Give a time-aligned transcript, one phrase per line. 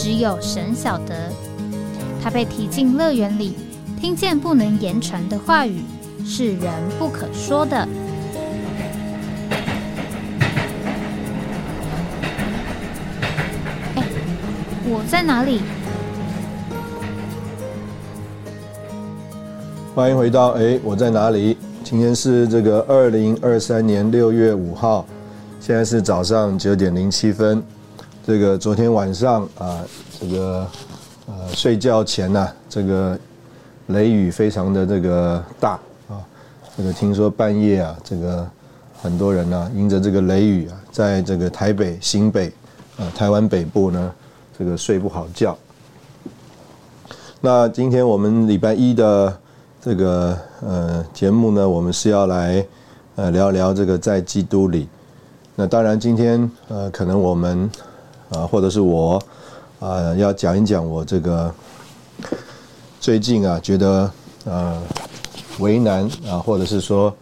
[0.00, 1.28] 只有神晓得，
[2.22, 3.56] 他被提进乐园里，
[4.00, 5.82] 听见不能言传的话语，
[6.24, 7.76] 是人不可说的。
[13.96, 14.04] 哎，
[14.84, 15.62] 我在哪里？
[19.96, 21.56] 欢迎回到哎，我在哪里？
[21.82, 25.04] 今天是这个二零二三年六月五号，
[25.58, 27.60] 现在是早上九点零七分。
[28.28, 29.82] 这个昨天晚上啊，
[30.20, 30.66] 这个
[31.28, 33.18] 呃睡觉前呢，这个
[33.86, 35.80] 雷雨非常的这个大
[36.10, 36.20] 啊，
[36.76, 38.46] 这个听说半夜啊，这个
[39.00, 42.52] 很多人呢，因着这个雷雨啊，在这个台北、新北
[42.98, 44.12] 啊、台湾北部呢，
[44.58, 45.56] 这个睡不好觉。
[47.40, 49.34] 那今天我们礼拜一的
[49.80, 52.62] 这个呃节目呢，我们是要来
[53.16, 54.86] 呃聊聊这个在基督里。
[55.54, 57.70] 那当然今天呃可能我们。
[58.30, 59.22] 啊，或者是我
[59.80, 61.54] 啊，要讲一讲我这个
[63.00, 64.10] 最近啊，觉得
[64.44, 64.82] 呃
[65.60, 67.14] 为难啊，或者是说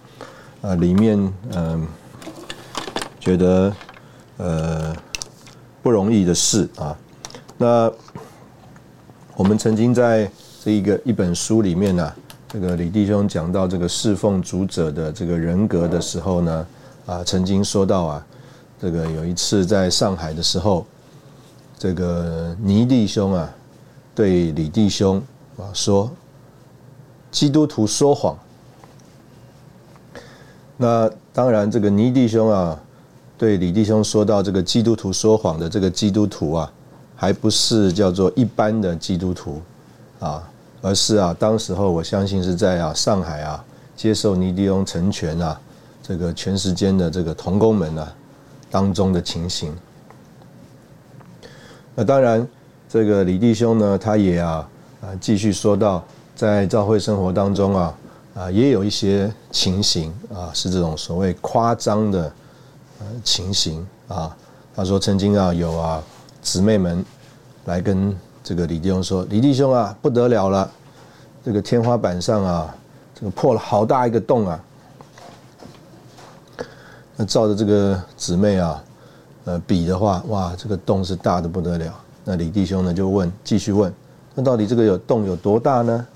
[0.63, 1.87] 呃里面嗯
[3.21, 3.73] 觉得
[4.39, 4.97] 呃
[5.83, 6.97] 不容易的事啊。
[7.57, 7.93] 那
[9.37, 10.29] 我们曾经在
[10.65, 12.13] 这一个一本书里面呢，
[12.49, 16.67] 这个李弟兄讲到这个侍奉主者的这个人格的时候呢，
[17.07, 18.27] 啊，曾经说到啊，
[18.81, 20.85] 这个有一次在上海的时候。
[21.79, 23.55] 这个倪弟兄啊，
[24.15, 25.23] 对李弟兄
[25.59, 26.11] 啊说
[27.31, 28.37] ：“基督徒说谎。”
[30.79, 32.81] 那当然，这个倪弟兄啊，
[33.37, 36.73] 对李弟兄说到这个基督徒说谎的这个基督徒啊，
[37.15, 39.61] 还不是叫做一般的基督徒
[40.19, 40.49] 啊，
[40.81, 43.63] 而是啊，当时候我相信是在啊上海啊
[43.95, 45.61] 接受倪弟兄成全啊，
[46.03, 48.15] 这个全时间的这个童工们啊
[48.71, 49.75] 当中的情形。
[51.99, 52.47] 那当然，
[52.91, 54.69] 这个李弟兄呢，他也啊
[55.01, 57.95] 啊继续说到，在教会生活当中啊
[58.35, 62.31] 啊也有一些情形啊是这种所谓夸张的
[63.01, 64.37] 呃情形啊。
[64.75, 66.03] 他说曾经啊有啊
[66.43, 67.03] 姊妹们
[67.65, 68.15] 来跟
[68.45, 70.71] 这个李弟兄说：“李弟兄啊不得了了，
[71.43, 72.77] 这个天花板上啊
[73.15, 74.63] 这个破了好大一个洞啊。”
[77.17, 78.85] 那照着这个姊妹啊。
[79.47, 81.95] 呃，比的话，哇，这个洞是大的不得了。
[82.25, 83.93] 那李弟兄呢就问，继续问，
[84.35, 86.07] 那到底这个有洞有多大呢？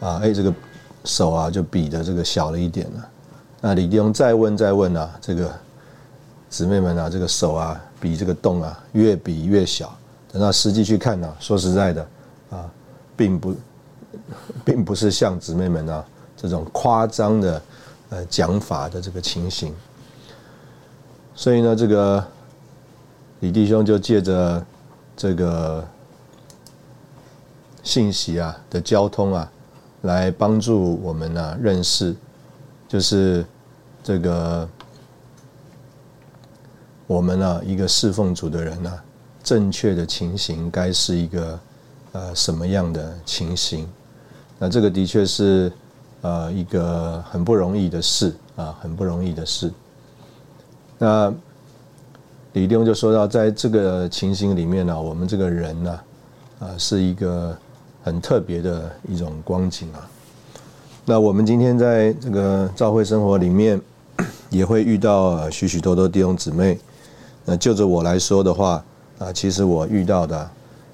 [0.00, 0.52] 啊，哎，这个
[1.04, 3.08] 手啊就比的这个小了一点了。
[3.60, 5.54] 那李弟兄再问再问啊，这个
[6.50, 9.96] 姊妹们啊，这个手啊比这个洞啊越比越小。
[10.32, 12.06] 等到实际去看呢，说实在的
[12.50, 12.68] 啊，
[13.16, 13.54] 并不，
[14.66, 16.04] 并不是像姊妹们啊
[16.36, 17.62] 这种夸张的
[18.10, 19.72] 呃讲法的这个情形。
[21.38, 22.26] 所以呢，这个
[23.40, 24.64] 李弟兄就借着
[25.14, 25.86] 这个
[27.82, 29.52] 信息啊的交通啊，
[30.00, 32.16] 来帮助我们呢认识，
[32.88, 33.44] 就是
[34.02, 34.66] 这个
[37.06, 38.90] 我们呢一个侍奉主的人呢，
[39.44, 41.60] 正确的情形该是一个
[42.12, 43.86] 呃什么样的情形？
[44.58, 45.70] 那这个的确是
[46.22, 49.70] 呃一个很不容易的事啊，很不容易的事。
[50.98, 51.32] 那
[52.54, 56.00] 李弟兄就说到，在这个情形里面呢，我们这个人呢，
[56.58, 57.54] 啊，是一个
[58.02, 60.08] 很特别的一种光景啊。
[61.04, 63.78] 那我们今天在这个教会生活里面，
[64.48, 66.78] 也会遇到许许多多弟兄姊妹。
[67.44, 68.82] 那就着我来说的话，
[69.18, 70.50] 啊，其实我遇到的，啊，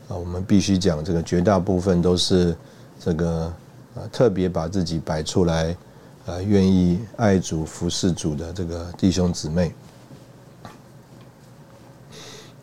[0.08, 2.56] 我们必须讲，这个绝大部分都是
[2.98, 3.44] 这个
[3.94, 5.76] 啊，特别把自己摆出来，
[6.26, 9.72] 啊，愿意爱主、服侍主的这个弟兄姊妹。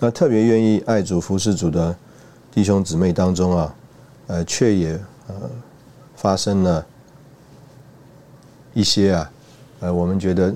[0.02, 1.94] 那特别愿意爱主服侍主的
[2.50, 3.76] 弟兄姊妹当中啊，
[4.28, 4.94] 呃，却也
[5.28, 5.36] 呃
[6.16, 6.86] 发生了
[8.74, 9.32] 一些啊，
[9.82, 10.56] 呃，我们觉得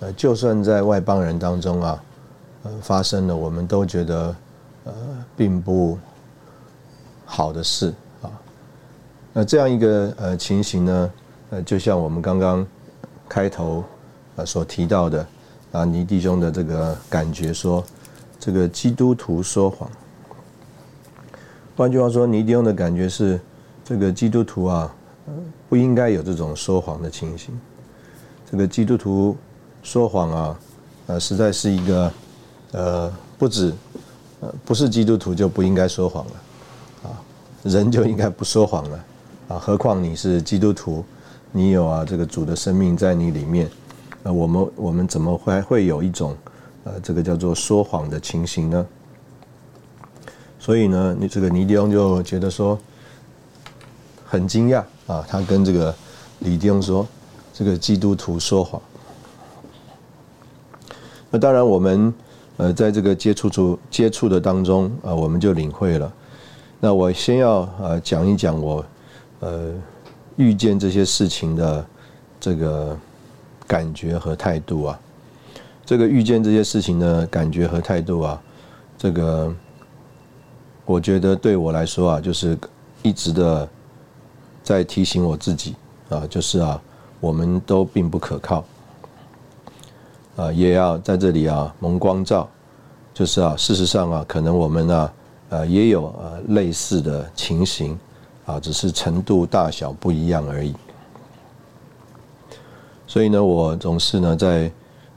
[0.00, 2.02] 呃，就算在外邦人当中啊，
[2.64, 4.34] 呃，发生了，我们都觉得
[4.82, 4.92] 呃，
[5.36, 5.96] 并不
[7.24, 8.30] 好的事啊。
[9.32, 11.12] 那这样一个呃情形呢，
[11.50, 12.66] 呃，就像我们刚刚
[13.28, 13.84] 开头
[14.34, 15.24] 啊所提到的
[15.70, 17.84] 啊，倪弟兄的这个感觉说。
[18.40, 19.88] 这个基督徒说谎，
[21.76, 23.38] 换句话说，尼迪翁的感觉是，
[23.84, 24.90] 这个基督徒啊，
[25.68, 27.54] 不应该有这种说谎的情形。
[28.50, 29.36] 这个基督徒
[29.82, 30.58] 说谎啊，
[31.08, 32.12] 呃，实在是一个，
[32.72, 33.74] 呃，不止，
[34.40, 36.32] 呃，不是基督徒就不应该说谎了，
[37.10, 37.20] 啊，
[37.62, 39.04] 人就应该不说谎了，
[39.48, 41.04] 啊，何况你是基督徒，
[41.52, 43.70] 你有啊这个主的生命在你里面，
[44.22, 46.34] 呃，我们我们怎么会会有一种，
[46.84, 48.86] 呃，这个叫做说谎的情形呢？
[50.58, 52.78] 所以呢，你这个尼迪翁就觉得说
[54.26, 55.94] 很惊讶啊，他跟这个
[56.40, 57.06] 李迪翁说，
[57.52, 58.80] 这个基督徒说谎。
[61.30, 62.12] 那当然，我们
[62.56, 66.12] 呃在这个接触处接触的当中啊，我们就领会了。
[66.80, 68.84] 那我先要呃讲一讲我
[69.40, 69.70] 呃
[70.36, 71.86] 遇见这些事情的
[72.40, 72.96] 这个
[73.66, 75.00] 感觉和态度啊。
[75.90, 78.40] 这个遇见这些事情的感觉和态度啊，
[78.96, 79.52] 这个。
[80.84, 82.56] 我觉得对我来说啊，就是
[83.02, 83.68] 一直的
[84.62, 85.74] 在提醒我自己
[86.08, 86.80] 啊，就是啊，
[87.18, 88.64] 我们都并不可靠
[90.36, 92.48] 啊，也要在这里啊蒙光照，
[93.12, 95.10] 就是啊，事实上啊，可能我们呢
[95.48, 97.98] 呃也有呃类似的情形
[98.46, 100.72] 啊，只是程度大小不一样而已。
[103.08, 104.70] 所以呢，我总是呢在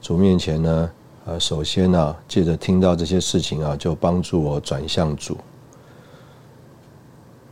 [0.04, 0.90] 主面前呢，
[1.24, 5.34] 呃，首先呢，借着听到这些事情啊，就帮助我转向主。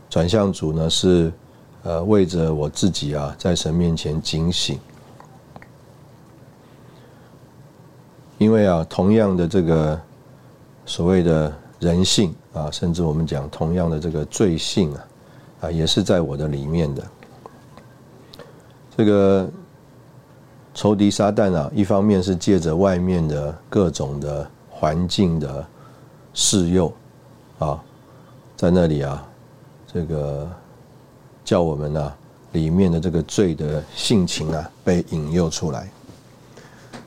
[0.07, 1.33] 转向主呢，是
[1.81, 4.79] 呃为着我自己啊，在神面前警醒。
[8.37, 9.99] 因为啊，同样的这个
[10.85, 15.07] 所谓的人性啊，甚至我们讲同样的这个罪性啊，
[15.61, 17.03] 啊，也是在我的里面的。
[18.95, 19.49] 这个
[20.73, 25.65] 仇敌撒旦啊，一方面是借着外面的各种的环境的
[26.33, 26.91] 试诱
[27.59, 27.79] 啊，
[28.57, 29.23] 在那里啊。
[29.93, 30.49] 这个
[31.45, 32.13] 叫我们呢，
[32.53, 35.87] 里面的这个罪的性情啊，被引诱出来。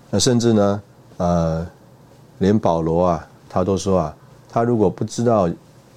[0.08, 0.82] 那甚至呢，
[1.16, 1.66] 呃，
[2.38, 4.16] 连保罗啊，他都说啊，
[4.48, 5.50] 他如果不知道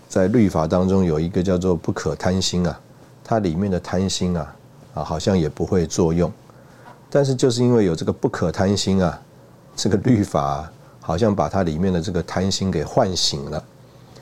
[0.07, 2.80] 在律法当中有一个叫做不可贪心啊，
[3.24, 4.56] 它里面的贪心啊，
[4.95, 6.31] 啊，好像也不会作用。
[7.09, 9.19] 但是就是因为有这个不可贪心啊，
[9.75, 10.71] 这个律法
[11.01, 13.63] 好像把它里面的这个贪心给唤醒了。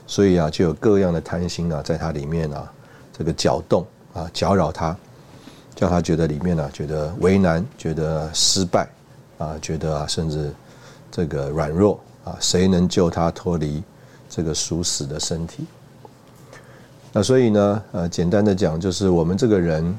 [0.06, 2.72] 所以啊，就有各样的贪心啊，在它里面啊，
[3.12, 4.96] 这个搅动啊，搅扰他，
[5.74, 8.88] 叫他觉得里面呢，觉得为难，觉得失败
[9.36, 10.50] 啊，觉得啊，甚至
[11.10, 13.82] 这个软弱啊，谁能救他脱离
[14.30, 15.66] 这个属死的身体？
[17.12, 19.98] 那所以呢，呃，简单的讲，就是我们这个人，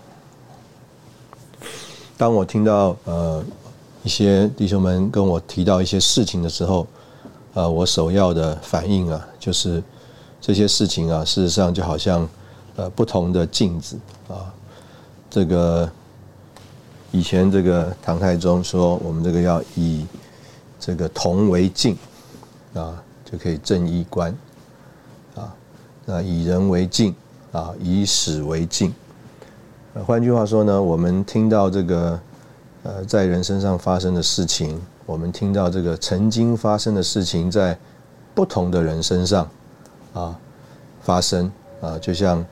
[2.20, 3.42] 当我听到呃
[4.04, 6.86] 一些弟兄们跟我提到一些事情的时候，
[7.54, 9.82] 呃，我首要的反应啊，就是。
[10.42, 12.28] 这些事情啊，事实上就好像
[12.78, 14.00] 呃不同的镜子
[14.30, 14.52] 啊。
[15.30, 15.92] 这个
[17.12, 20.06] 以前这个唐太宗说，我们这个要以
[20.80, 21.98] 这个铜为镜
[22.74, 24.34] 啊，就可以正衣冠
[25.36, 25.54] 啊。
[26.06, 27.14] 那以人为镜
[27.52, 28.94] 啊，以史为镜。
[30.06, 32.20] 换句话说呢，我们听到这个
[32.84, 37.78] 呃在人身上发生的事情，我们听到这个曾经发生的事情，在
[38.34, 39.50] 不同的人身上。
[40.12, 40.36] 啊，
[41.04, 42.44] 发生啊，就像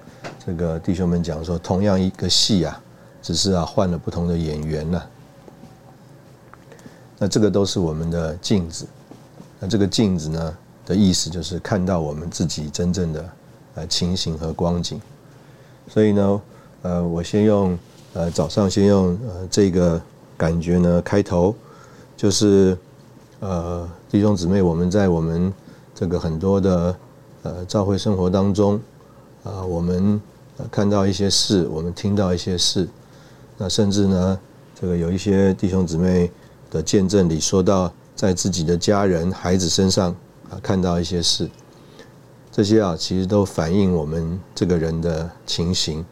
[0.45, 2.79] 这个弟兄们讲说，同样一个戏啊，
[3.21, 5.01] 只是啊换了不同的演员呢。
[7.17, 8.85] 那这个都是我们的镜子。
[9.59, 13.29] 那这个镜子呢的意思就是看到我们自己真正的
[13.73, 15.01] 呃情形和光景。
[15.89, 16.41] 所以呢，
[16.81, 17.77] 呃，我先用
[18.13, 20.01] 呃早上先用呃这个
[20.37, 21.53] 感觉呢开头，
[22.15, 22.77] 就是
[23.39, 25.53] 呃弟兄姊妹，我们在我们
[25.93, 26.95] 这个很多的。
[27.43, 28.81] 呃，教会生活当中，
[29.43, 30.19] 啊，我们
[30.69, 32.89] 看到一些事，我们听到一些事，
[33.57, 34.37] 那甚至呢，
[34.75, 36.29] 这个有一些弟兄姊妹
[36.69, 40.13] 的见证里说到，在自己的家人、孩子身上
[40.49, 41.49] 啊，看到一些事，
[42.51, 46.03] 这些啊，其实都反映我们这个人的情形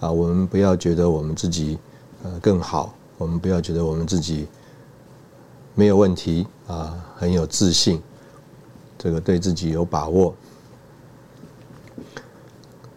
[0.00, 0.10] 啊。
[0.10, 1.78] 我们不要觉得我们自己
[2.22, 4.46] 呃更好，我们不要觉得我们自己
[5.74, 8.00] 没有问题啊，很有自信，
[8.98, 10.34] 这个对自己有把握。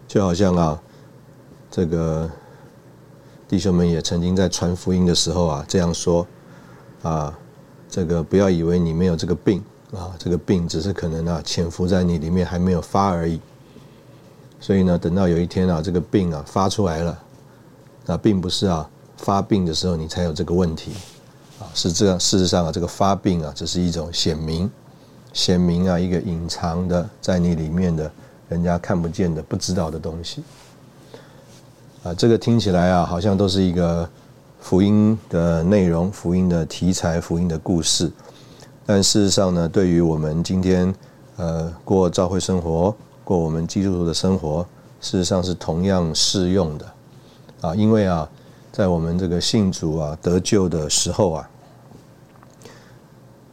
[0.06, 0.82] 就好像啊，
[1.70, 2.30] 这个
[3.46, 6.26] 弟兄们也曾经在传福音的时候啊这样说
[7.02, 7.38] 啊，
[7.90, 9.62] 这个不要以为你没有这个病
[9.92, 13.38] 啊，这个病只是可能啊潜伏在你里面还没有发而已。
[14.60, 17.18] 所以呢，等到有一天啊，这个病啊发出来了，
[18.06, 20.92] 那并不是啊发病的时候你才有这个问题
[21.60, 22.18] 啊，是这样。
[22.18, 24.70] 事实上啊，这个发病啊，只是一种显明、
[25.32, 28.10] 显明啊一个隐藏的在你里面的
[28.48, 30.42] 人家看不见的、不知道的东西。
[32.02, 34.08] 啊，这个听起来啊，好像都是一个
[34.60, 38.10] 福音的内容、福音的题材、福音的故事。
[38.86, 40.94] 但事实上呢，对于我们今天
[41.36, 42.94] 呃过教会生活、
[43.28, 44.66] 过我们基督徒的生活，
[45.02, 46.86] 事实上是同样适用的。
[47.60, 48.26] 啊，因为啊，
[48.72, 51.50] 在我们这个信主啊得救的时候啊，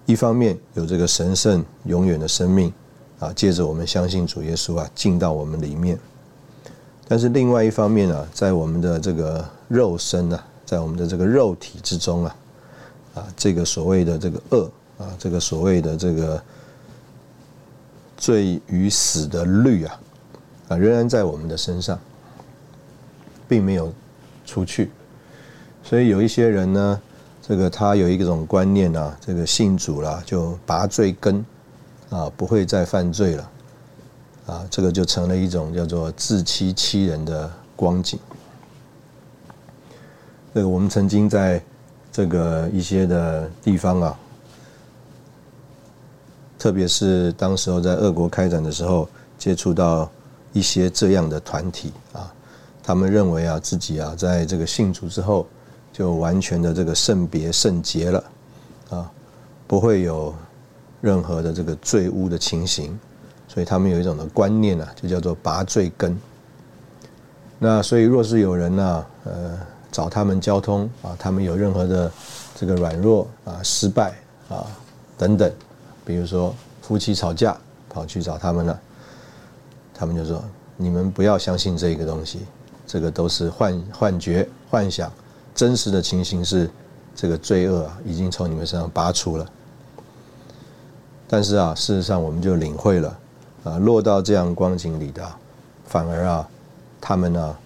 [0.06, 2.72] 一方面有这个神圣永远的生命
[3.20, 6.00] 啊，借着我们相信主耶稣啊进到我们里面。
[7.06, 12.36] 但是另外一方面啊，在我们的这个肉身啊，在我们的这个肉体之中啊，
[13.16, 16.42] 啊，这个所谓的这个恶啊，这个所谓的这个
[18.26, 20.00] 罪与死的律啊，
[20.70, 22.00] 啊，仍然在我们的身上，
[23.48, 23.94] 并没有
[24.48, 24.90] 出去。
[25.84, 27.00] 所以有一些人呢，
[27.40, 31.46] 这个他有一种观念啊，这个信主了就拔罪根
[32.10, 33.52] 啊，不会再犯罪了。
[34.48, 38.20] 啊，这个就成了一种叫做自欺欺人的光景。
[40.52, 41.62] 这个我们曾经在
[42.12, 44.20] 这个一些的地方啊，
[46.66, 49.08] 特别是当时候在俄国开展的时候，
[49.38, 50.10] 接触到
[50.52, 52.34] 一些这样的团体啊，
[52.82, 55.46] 他们认为啊自己啊在这个信主之后，
[55.94, 58.24] 就完全的这个圣别圣洁了
[58.90, 59.12] 啊，
[59.68, 60.34] 不会有
[61.02, 63.00] 任何的这个罪污的情形。
[63.48, 66.20] 所以他们有一种的观念呢，就叫做拔罪根。
[67.60, 69.60] 那所以若是有人呢，呃，
[69.92, 72.12] 找他们交通啊，他们有任何的
[72.56, 74.16] 这个软弱啊、失败
[74.50, 74.66] 啊
[75.16, 75.54] 等等，
[76.06, 77.58] 比如说夫妻吵架
[77.90, 78.80] 跑去找他们了，
[79.94, 80.44] 他们就说：
[80.78, 82.46] 你们不要相信这个东西，
[82.86, 85.12] 这个都是幻幻觉、幻想，
[85.54, 86.70] 真实的情形是
[87.16, 89.46] 这个罪恶啊已经从你们身上拔除了。
[91.28, 93.20] 但是啊，事实上我们就领会了。
[93.64, 95.28] 啊，落到这样光景里的，
[95.88, 96.48] 反而啊，
[97.02, 97.58] 他们呢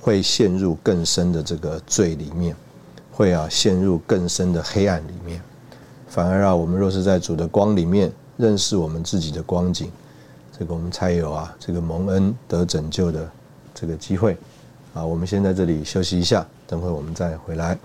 [0.00, 2.56] 会陷入更深的这个罪里面，
[3.12, 5.40] 会啊陷入更深的黑暗里面。
[6.16, 9.90] 反而啊，我们若是在主的光里面认识我们自己的光景，
[10.58, 13.30] 这个我们才有啊这个蒙恩得拯救的
[13.74, 14.34] 这个机会。
[14.94, 17.78] 啊，我们先在这里休息一下，等会我们再回来。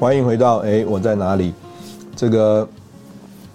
[0.00, 1.52] 欢迎回到哎，我在哪里？
[2.16, 2.66] 这个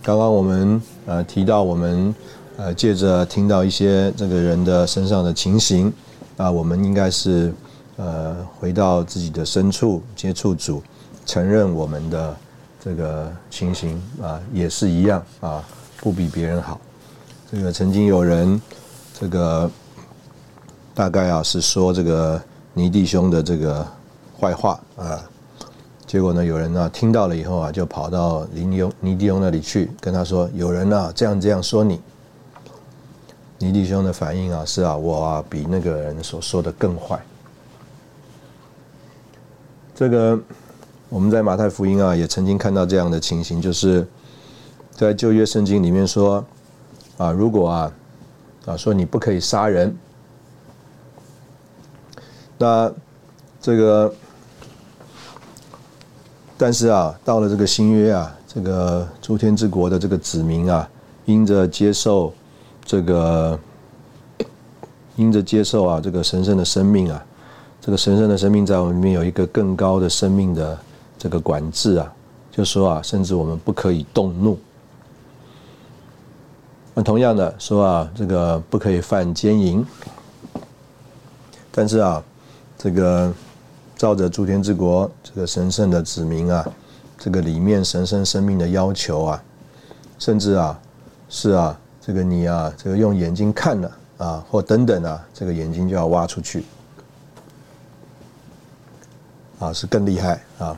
[0.04, 2.14] 刚刚我们呃提到，我们
[2.58, 5.94] 呃借着听到一些这个人的身上的情形
[6.38, 7.54] 啊，我们应该是
[7.98, 10.82] 呃回到自己的深处接触主，
[11.26, 12.36] 承认我们的
[12.84, 15.64] 这个情形啊也是一样啊，
[15.98, 16.82] 不比别人好。
[17.52, 18.60] 这个曾经有人
[19.20, 19.70] 这个
[20.96, 22.42] 大概啊是说这个
[22.74, 23.86] 尼弟兄的这个
[24.40, 25.22] 坏话啊。
[26.12, 32.02] 结果呢，有人呢听到了以后啊，就跑到林庸尼弟兄那里去，跟他说：“有人呢这样这样说你。”
[33.60, 37.18] 尼弟兄的反应啊是啊，我啊比那个人所说的更坏。
[39.96, 40.38] 这个
[41.08, 44.06] 我们在马太福音啊也曾经看到这样的情形，就是
[44.92, 46.44] 在旧约圣经里面说
[47.16, 47.92] 啊，如果啊
[48.66, 49.98] 啊说你不可以杀人，
[52.58, 52.92] 那
[53.62, 54.14] 这个。
[56.62, 60.88] 但是啊，到了这个新约啊，这个诸天之国的这个子民啊，
[61.26, 62.32] 因着接受
[62.86, 63.60] 这个，
[65.16, 67.26] 因着接受啊这个神圣的生命啊，
[67.82, 70.78] 这个神圣的生命在我们里面有一个更高的生命的
[71.18, 72.14] 这个管制啊，
[72.52, 74.56] 就说啊，甚至我们不可以动怒。
[76.94, 79.84] 那同样的说啊，这个不可以犯奸淫。
[81.72, 82.24] 但是啊，
[82.78, 83.34] 这个。
[84.02, 86.68] 照着诸天之国这个神圣的子民啊，
[87.20, 89.44] 这个里面神圣生命的要求啊，
[90.18, 90.80] 甚至啊，
[91.30, 96.66] 是啊，这个你啊，这个用眼睛看了啊，或等等啊，这个眼睛就要挖出去，
[99.60, 100.76] 啊，是更厉害啊。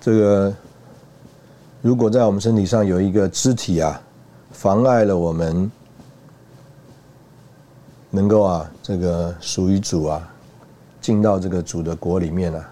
[0.00, 0.54] 这个
[1.82, 4.00] 如果在我们身体上有一个肢体啊，
[4.52, 5.70] 妨碍了我们。
[8.14, 10.30] 能够啊，这个属于主啊，
[11.00, 12.70] 进到这个主的国里面啊，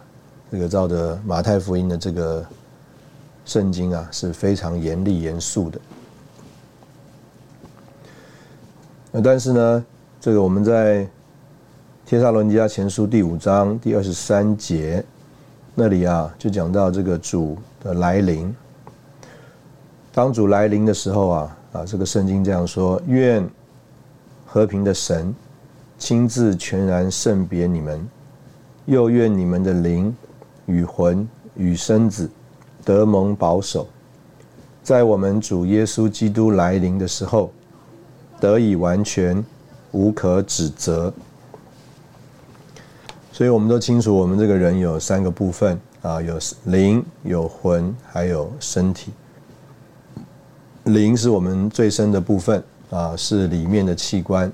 [0.53, 2.45] 这个照着马太福音的这个
[3.47, 5.81] 圣经啊，是非常严厉严肃的。
[9.11, 9.85] 那但是呢，
[10.21, 11.09] 这个我们在
[12.05, 15.03] 帖撒罗尼迦前书第五章第二十三节
[15.75, 18.55] 那里啊，就讲到这个主的来临。
[20.13, 23.49] 当主来临的时候啊，啊，这个圣经这样说：愿
[24.53, 25.33] 和平的神
[25.97, 28.05] 亲自全然圣别你们，
[28.85, 30.13] 又愿你们的灵
[30.67, 32.29] 与魂与身子
[32.85, 33.87] 得蒙保守，
[34.83, 37.53] 在我们主耶稣基督来临的时候，
[38.41, 39.45] 得以完全，
[39.93, 41.15] 无可指责。
[43.31, 49.13] 所以，我们都清楚，我们这个人有三个部分啊，有灵、有魂，还有身体。
[50.83, 54.53] 灵是我们最深的部分啊，是里面的器官，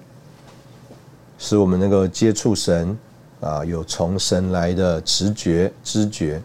[1.38, 2.96] 使我们能够接触神
[3.40, 6.42] 啊，有从神来的直觉、知觉。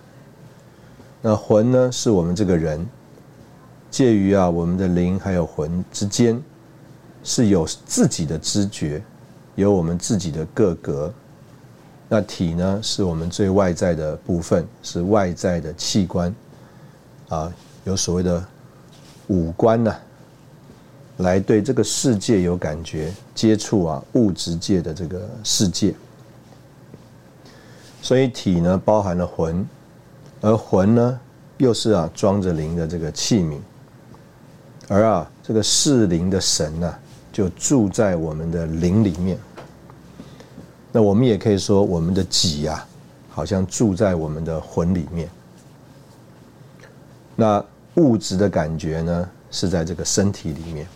[1.22, 2.88] 那魂呢，是我们这个人
[3.90, 6.42] 介于啊我们的灵还有魂之间，
[7.24, 9.04] 是有自己的知觉，
[9.56, 11.14] 有我们自己的个格。
[12.10, 16.34] 那体呢，是我们最外在的部分，是外在的器官
[17.30, 18.44] 啊，有所谓的。
[19.28, 19.96] 五官呢，
[21.22, 25.94] 来对这个世界有感觉，接触啊物质界的这个世界，
[28.02, 29.68] 所以体呢包含了魂，
[30.42, 31.20] 而魂呢
[31.58, 33.60] 又是啊装着灵的这个器皿，
[34.88, 36.94] 而啊这个是灵的神呢
[37.32, 39.38] 就住在我们的灵里面。
[40.92, 42.88] 那我们也可以说，我们的己啊
[43.30, 45.30] 好像住在我们的魂里面。
[47.36, 47.64] 那。
[47.96, 50.88] 物质的感觉呢，是在这个身体里面。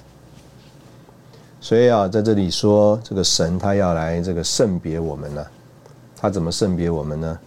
[1.65, 5.43] 所以啊，在这里说这个神他要来这个圣别我们呢，
[6.15, 7.39] 他怎么圣别我们呢？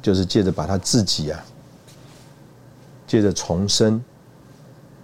[0.00, 1.44] 就是借着把他自己啊，
[3.08, 4.00] 借着重生，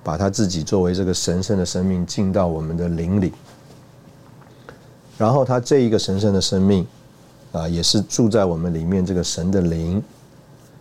[0.05, 3.33] 把他自己作为这个神圣的生命进到我们的灵里，
[5.19, 6.87] 然后他这一个神圣的生命
[7.51, 10.01] 啊，也是住在我们里面这个神的灵。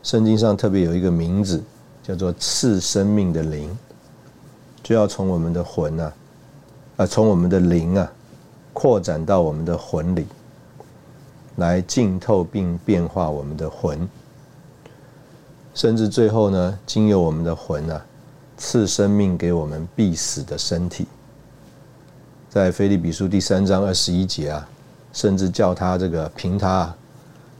[0.03, 1.63] 圣经上特别有一个名字。
[2.03, 3.75] 叫做赐生命的灵，
[4.83, 6.13] 就要从我们的魂啊，
[6.97, 8.11] 啊，从我们的灵啊，
[8.73, 10.25] 扩展到我们的魂里，
[11.57, 14.07] 来浸透并变化我们的魂，
[15.73, 18.05] 甚至最后呢，经由我们的魂啊，
[18.57, 21.07] 赐生命给我们必死的身体。
[22.49, 24.67] 在腓立比书第三章二十一节啊，
[25.11, 26.97] 甚至叫他这个凭他啊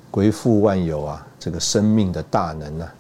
[0.10, 2.94] 归附万有啊，这个生命的大能啊。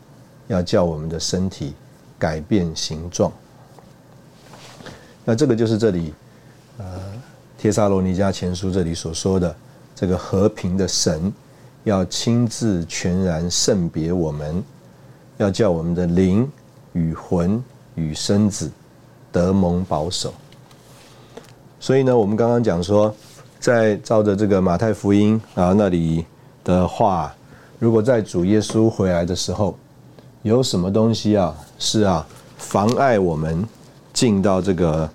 [0.47, 1.73] 要叫我们的身体
[2.19, 3.31] 改变形状，
[5.23, 6.13] 那这个就是这里，
[6.77, 6.85] 呃，
[7.57, 9.55] 帖撒罗尼迦前书这里所说的
[9.95, 11.31] 这个和平的神，
[11.83, 14.63] 要亲自全然圣别我们，
[15.37, 16.49] 要叫我们的灵
[16.93, 17.63] 与魂
[17.95, 18.69] 与身子
[19.31, 20.33] 得蒙保守。
[21.79, 23.13] 所以呢，我们刚刚讲说，
[23.59, 26.25] 在照着这个马太福音啊那里
[26.63, 27.33] 的话，
[27.79, 29.77] 如果在主耶稣回来的时候。
[30.41, 31.57] 有什么东西啊？
[31.79, 32.23] 是啊，
[32.55, 33.67] 妨碍我们
[34.13, 35.09] 进到这个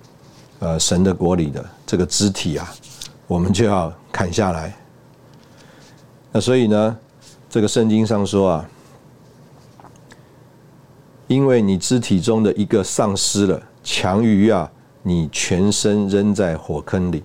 [0.61, 2.71] 呃神的国里的这个肢体啊，
[3.25, 4.73] 我们就要砍下来。
[6.31, 6.97] 那所以呢，
[7.49, 8.69] 这个圣经上说啊，
[11.27, 14.71] 因为你肢体中的一个丧失了，强于啊
[15.01, 17.23] 你全身扔在火坑里。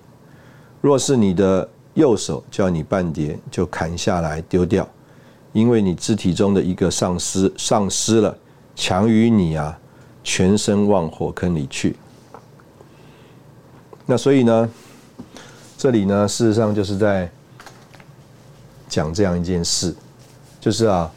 [0.81, 4.87] 若是你的右手叫你半跌，就砍下来丢掉。
[5.53, 8.35] 因为你肢体中的一个丧失丧失了，
[8.75, 9.77] 强于你啊，
[10.23, 11.95] 全身往火坑里去。
[14.07, 14.67] 那所以呢，
[15.77, 17.29] 这里呢，事实上就是在
[18.89, 19.93] 讲这样一件事，
[20.59, 21.11] 就是啊，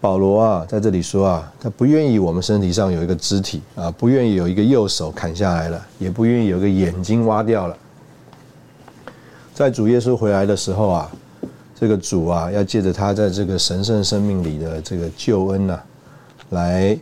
[0.00, 7.76] 保罗啊，在这里说啊，他不愿意我们身体上有一个肢体啊，不愿意有一个右手砍下来了，也不愿意有一个眼睛挖掉了。
[9.52, 11.10] 在主耶稣回来的时候啊。
[11.74, 15.80] 这个主啊，要借着他在这个神圣生命里的这个救恩呐，
[16.50, 16.96] 来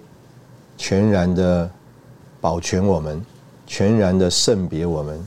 [0.78, 1.70] 全然的
[2.40, 3.22] 保全我们，
[3.70, 5.24] 全然的圣别我们，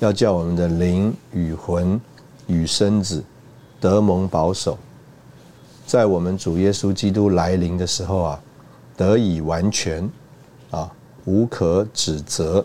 [0.00, 1.98] 要叫我们的灵与魂
[2.46, 3.24] 与身子
[3.80, 4.76] 得蒙保守，
[5.86, 8.40] 在我们主耶稣基督来临的时候啊，
[8.98, 10.06] 得以完全
[10.70, 10.92] 啊，
[11.24, 12.62] 无可指责。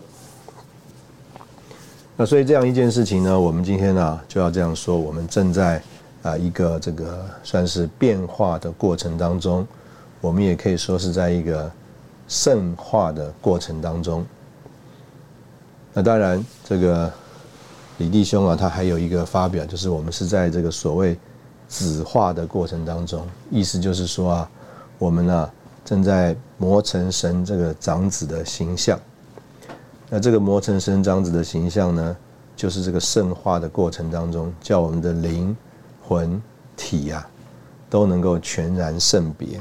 [2.14, 5.82] 那所以这样一件事情呢，我们今天呢就要这样说，我们正在。
[6.22, 9.64] 啊，一个这个算是变化的过程当中，
[10.20, 11.70] 我们也可以说是在一个
[12.26, 14.26] 圣化的过程当中。
[15.98, 17.10] 那当然，这个
[17.96, 21.18] 李弟兄啊，他还有一个发表，就是我们是在这个所谓
[21.68, 24.50] 子化的过程当中，意思就是说啊，
[24.98, 25.50] 我们呢
[25.86, 29.00] 正在磨成神这个长子的形象。
[30.10, 32.14] 那这个磨成神长子的形象呢，
[32.54, 35.56] 就是这个圣化的过程当中，叫我们的灵。
[36.08, 36.40] 魂
[36.76, 37.26] 体呀，
[37.90, 39.60] 都能够全然圣别，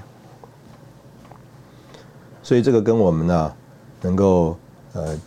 [2.43, 3.53] 所以这个跟我们呢，
[3.99, 4.55] 能够
[4.93, 5.17] 呃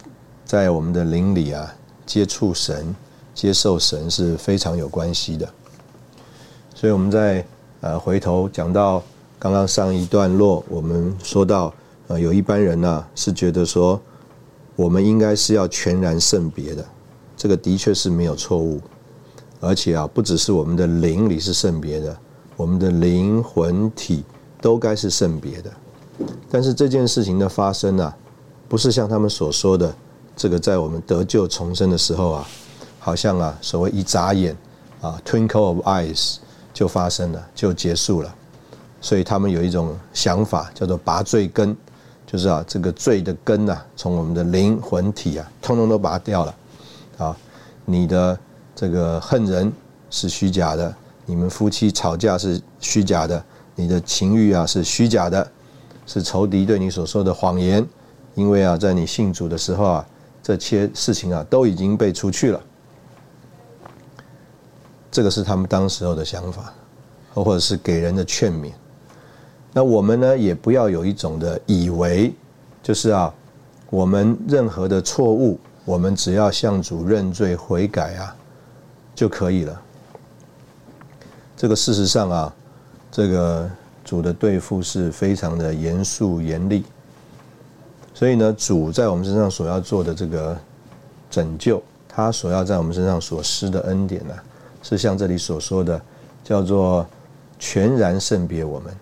[0.49, 1.75] 在我们的灵里啊，
[2.07, 2.97] 接触神、
[3.35, 5.47] 接受神是非常有关系的。
[6.75, 7.45] 所以我们在
[7.83, 9.03] 呃回头讲到
[9.39, 11.75] 刚刚上一段落，我们说到
[12.07, 14.01] 呃有一般人呢是觉得说，
[14.75, 16.83] 我们应该是要全然圣别的，
[17.37, 18.81] 这个的确是没有错误，
[19.61, 22.17] 而且啊不只是我们的灵里是圣别的，
[22.57, 24.25] 我们的灵魂体
[24.63, 25.71] 都该是圣别的。
[26.51, 28.17] 但是这件事情的发生啊，
[28.67, 29.95] 不是像他们所说的，
[30.39, 32.49] 这个在我们得救重生的时候啊，
[33.01, 34.57] 好像啊所谓一眨眼
[35.01, 36.37] 啊 twinkle of eyes
[36.73, 38.33] 就发生了，就结束了。
[39.01, 41.77] 所以他们有一种想法叫做拔罪根，
[42.25, 46.55] 就是啊这个罪的根呐，从我们的灵魂体啊，通通都拔掉了。
[47.19, 47.37] 啊，
[47.85, 48.39] 你的
[48.77, 49.73] 这个恨人
[50.09, 50.95] 是虚假的，
[51.27, 55.51] 你们夫妻吵架是虚假的，你的情欲啊是虚假的。
[56.07, 57.87] 是仇敌对你所说的谎言，
[58.35, 60.07] 因为啊，在你信主的时候啊，
[60.57, 62.61] 这些事情啊都已经被除去了。
[65.11, 66.73] 这个是他们当时候的想法，
[67.35, 68.73] 或者是给人的劝勉。
[69.73, 72.33] 那我们呢，也不要有一种的以为，
[72.83, 73.35] 就是啊，
[73.91, 78.37] 我们任何的错误，我们只要向主认罪悔改啊，
[79.15, 79.81] 就可以了。
[81.57, 82.55] 这个事实上啊，
[83.11, 83.71] 这个。
[84.05, 86.83] 主的对付是非常的严肃严厉，
[88.19, 90.59] 所以呢，主在我们身上所要做的这个
[91.31, 94.35] 拯救，他所要在我们身上所施的恩典呢，
[94.83, 96.03] 是像这里所说的，
[96.43, 97.07] 叫做
[97.61, 98.93] 全然圣别我们，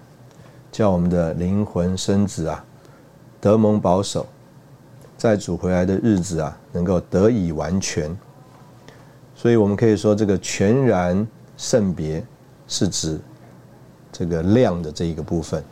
[0.70, 2.62] 叫我们的灵魂身子啊
[3.40, 4.26] 得蒙保守，
[5.16, 8.14] 在主回来的日子啊，能够得以完全。
[9.35, 11.26] 所以我们可以说，这个全然
[11.57, 12.22] 圣别
[12.68, 13.18] 是指。
[14.12, 15.64] 这个量的这一个部分，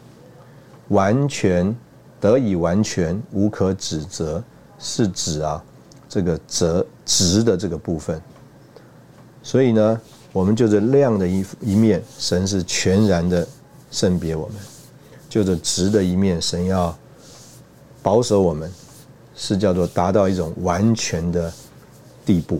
[0.88, 1.74] 完全
[2.24, 4.42] 得以完全无可指责，
[4.78, 5.62] 是指啊
[6.08, 8.18] 这个责值的这个部分。
[9.42, 10.00] 所以呢，
[10.32, 13.46] 我们就是量的一一面，神是全然的
[13.90, 14.56] 圣别我们；
[15.28, 16.96] 就是直的一面，神要
[18.02, 18.72] 保守我们，
[19.36, 21.52] 是叫做达到一种完全的
[22.24, 22.58] 地步。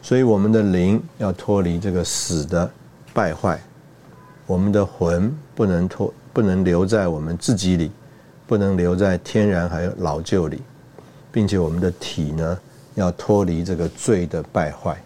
[0.00, 2.70] 所以我们的灵要脱离这个死的
[3.12, 3.60] 败坏，
[4.48, 7.92] 我们的魂不能脱，不能留在我们自己里，
[8.46, 10.62] 不能留在天然还有老旧里，
[11.30, 12.58] 并且我们的体呢
[12.94, 15.00] 要脱离这个罪的败坏。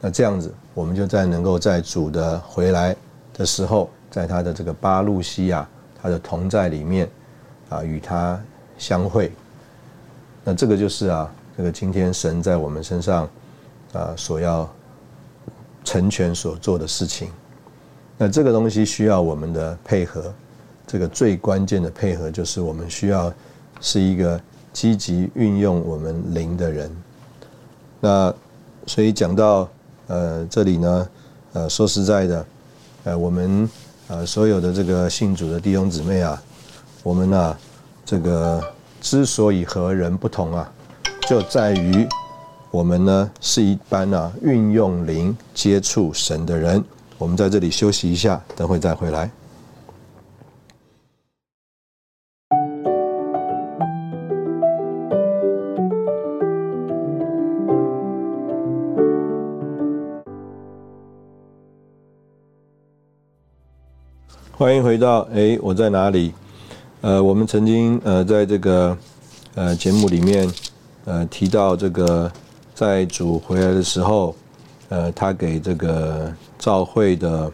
[0.00, 2.96] 那这样子，我们就在能够在主的回来
[3.34, 5.68] 的时候，在他的这个巴路西亚
[6.02, 7.08] 他的同在里面
[7.68, 8.40] 啊，与他
[8.78, 9.30] 相会。
[10.42, 13.28] 那这个就是啊，这个今天神在我们身上。
[13.92, 14.72] 啊，所要
[15.82, 17.28] 成全所做的事情，
[18.22, 20.30] 那这个东西需要我们的配合。
[20.86, 23.32] 这个最关键的配合就是我们需要
[23.80, 24.38] 是一个
[24.74, 26.94] 积极运用我们灵的人。
[27.98, 28.34] 那
[28.86, 29.66] 所以讲到
[30.08, 31.08] 呃这里呢，
[31.54, 32.46] 呃说实在的，
[33.04, 33.66] 呃我们
[34.08, 36.42] 呃所有的这个信主的弟兄姊妹啊，
[37.02, 37.56] 我们呢
[38.04, 38.62] 这个
[39.00, 40.70] 之所以和人不同啊，
[41.26, 42.06] 就在于。
[42.72, 46.84] 我们呢是一般呢运用灵接触神的人。
[47.20, 49.30] 我们在这里休息一下，等会再回来。
[64.50, 66.32] 欢迎回到哎，我在哪里？
[67.02, 68.96] 呃，我们曾经呃在这个
[69.54, 70.50] 呃节目里面
[71.04, 72.32] 呃提到这个。
[72.72, 74.34] 在主回来的时候，
[74.90, 77.50] 呃，他给这个教会的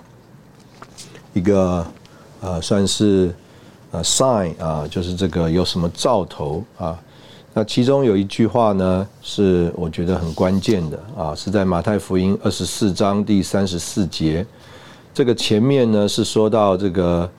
[1.33, 1.87] 一个
[2.41, 3.33] 呃，算是
[3.91, 6.99] 呃 sign 啊，就是这个有什么兆头啊？
[7.53, 14.45] 那其中有一句话呢，是我觉得很关键的啊，是在马太福音二十四章第三十四节。
[15.13, 17.31] 这个前面呢是说到这个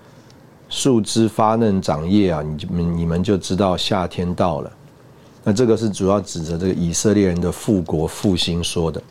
[0.70, 4.72] 树枝发嫩长叶啊，你们你们就知道夏天到了。
[5.44, 9.02] 那这个是主要指着这个以色列人的复国复兴说的。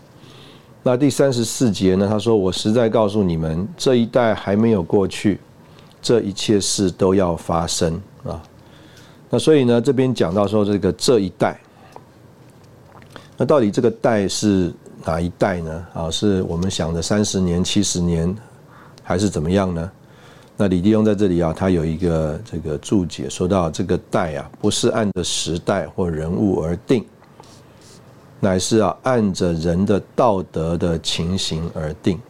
[0.86, 2.06] 那第三十四节呢？
[2.08, 5.40] 他说：“我实在告诉你们，这一代还没有过去，
[6.00, 8.40] 这一切事都要发生啊。”
[9.28, 11.60] 那所以呢，这边讲到说这个这一代，
[13.36, 14.72] 那到底这个代是
[15.04, 15.86] 哪一代呢？
[15.92, 18.32] 啊，是我们想的三十年、七十年，
[19.02, 19.90] 还是怎么样呢？
[20.56, 27.04] 那李弟兄在这里啊，他有一个这个注解，说到这个代啊，不是按着时代或人物而定，
[28.40, 32.20] 乃是啊按着人的道德的情形而定。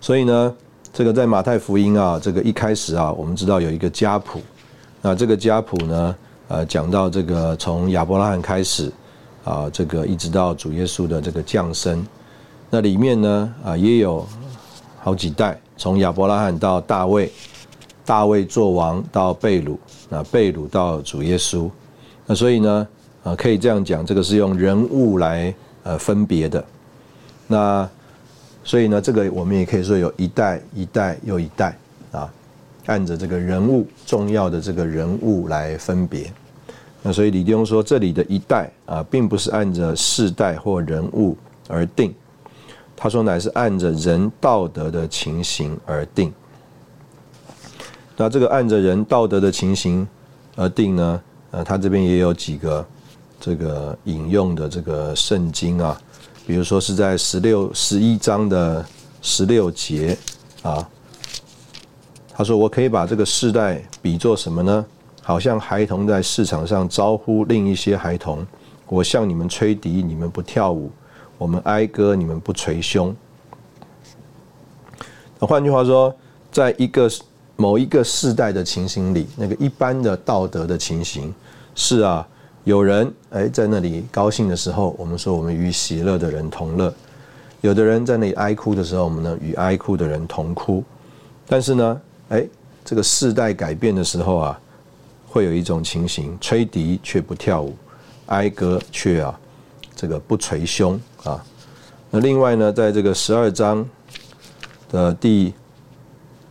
[0.00, 0.54] 所以呢，
[0.92, 4.40] 这个在马太福音啊，这个一开始啊，我们知道有一个家谱，
[5.02, 6.16] 那这个家谱呢，
[6.48, 8.92] 呃，讲到这个从亚伯拉罕开始，
[9.44, 12.06] 啊，这个一直到主耶稣的这个降生，
[12.70, 14.24] 那里面呢，啊，也有
[15.00, 17.32] 好几代，从亚伯拉罕到大卫，
[18.04, 21.68] 大卫做王到贝鲁，那贝鲁到主耶稣，
[22.26, 22.86] 那所以呢，
[23.26, 26.64] 啊，可以这样讲，这个是用人物来呃分别的，
[27.48, 27.88] 那
[28.62, 31.76] 所以呢，这个我们也可以说有一代一代又一代
[32.12, 32.32] 啊。
[32.86, 36.32] 按着这个人物重要的这个人物来分别，
[37.02, 41.36] 那所以李弟兄说，这里的一代啊，并不是按着世代或人物
[41.66, 42.14] 而定，
[42.94, 46.32] 他说乃是按着人道德的情形而定。
[48.16, 50.06] 那这个按着人道德的情形
[50.54, 51.20] 而定呢？
[51.50, 52.86] 呃，他这边也有几个
[53.40, 56.00] 这个引用的这个圣经啊，
[56.46, 58.84] 比如说是在十六十一章的
[59.22, 60.16] 十六节
[60.62, 60.88] 啊。
[62.38, 64.84] 他说：“我可以把这个世代比作什么呢？
[65.22, 68.46] 好像孩童在市场上招呼另一些孩童。
[68.88, 70.90] 我向你们吹笛，你们不跳舞；
[71.38, 73.16] 我们哀歌，你们不捶胸。
[75.40, 76.14] 换句话说，
[76.52, 77.10] 在一个
[77.56, 81.34] 某一个世代的情形里，那个一般的道德的情形
[81.74, 82.28] 是啊，
[82.66, 86.92] 有人哎在那里高兴的时候，我们说我们与喜乐的人同乐；
[87.60, 90.82] 有的人在那里哀哭的时候，我们呢与哀哭的人同哭。
[91.46, 92.00] 但是呢？”
[92.30, 92.44] 哎，
[92.84, 94.60] 这个世代改变的时候啊，
[95.28, 97.72] 会有一种情形：吹笛却不跳舞，
[98.26, 99.38] 哀歌却啊，
[99.94, 101.40] 这个不捶胸啊。
[102.10, 103.88] 那另外呢，在这个十二章
[104.90, 105.54] 的第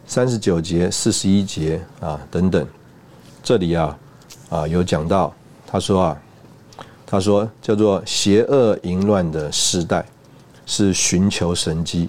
[0.08, 2.66] 三十九节、四十一节啊等等，
[3.44, 3.98] 这里啊
[4.48, 5.36] 啊有讲到，
[5.76, 6.22] 他说啊，
[7.06, 10.06] 他说叫做邪恶淫乱的时代，
[10.66, 12.08] 是寻求神机。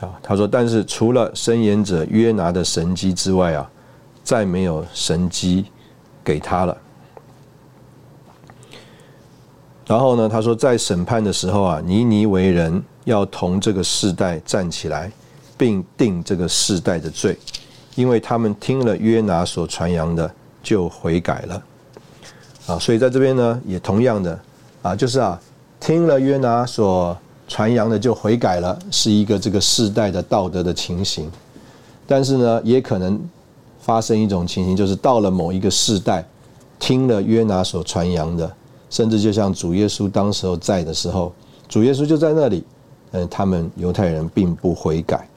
[0.00, 3.70] 啊，他说，但是除了申言者约拿的神机之外啊，
[4.22, 5.64] 再没有神机
[6.22, 6.76] 给他了。
[9.86, 15.10] 然后呢，他说，在审判的时候啊，尼尼为人要同这个世代站起来，
[15.56, 17.34] 并定这个世代的罪，
[17.94, 20.30] 因为他们听了约拿所传扬的，
[20.62, 21.62] 就悔改了。
[22.66, 24.38] 啊，所以在这边呢，也同样的
[24.82, 25.40] 啊，就是啊，
[25.80, 27.16] 听了约拿所。
[27.48, 31.30] 传扬的就悔改了，是一个这个世代的道德的情形。
[32.06, 33.20] 但是呢，也可能
[33.78, 36.24] 发生一种情形，就是到了某一个世代，
[36.78, 38.50] 听了约拿所传扬的，
[38.88, 41.30] 甚至就像主耶稣当时候在的时候，
[41.68, 42.64] 主耶稣就在那里，
[43.10, 45.28] 嗯，他们犹太人并不悔改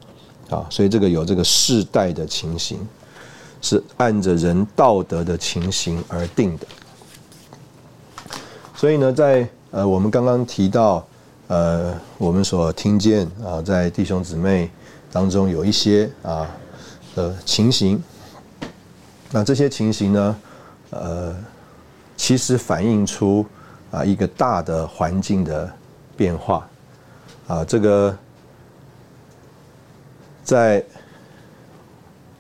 [0.50, 2.78] 啊，所以这个有这个世代的情形，
[3.62, 6.68] 是按着人道德的情形而定的。
[8.86, 11.04] 所以呢，在呃，我们刚刚提到。
[11.48, 14.70] 呃，我们所听见啊，在弟兄姊妹
[15.12, 16.48] 当中有一些啊
[17.16, 18.00] 的情形，
[19.32, 20.36] 那这些情形呢，
[20.92, 21.36] 呃，
[22.16, 23.44] 其实反映出
[23.90, 25.72] 啊一个大的环境的
[26.16, 26.68] 变化
[27.48, 28.16] 啊，这个
[30.44, 30.84] 在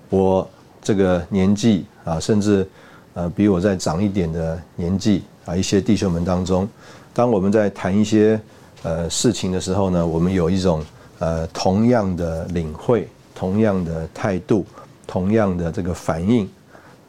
[0.10, 0.47] 我
[0.79, 2.67] 这个年纪啊，甚至
[3.15, 6.67] 呃比我再长一点的年纪啊，一些弟兄们当中，
[7.13, 8.39] 当我们在谈一些。
[8.84, 10.86] 呃，事情的时候呢，我们有一种
[11.17, 14.63] 呃同样的领会，同样的态度，
[15.08, 16.47] 同样的这个反应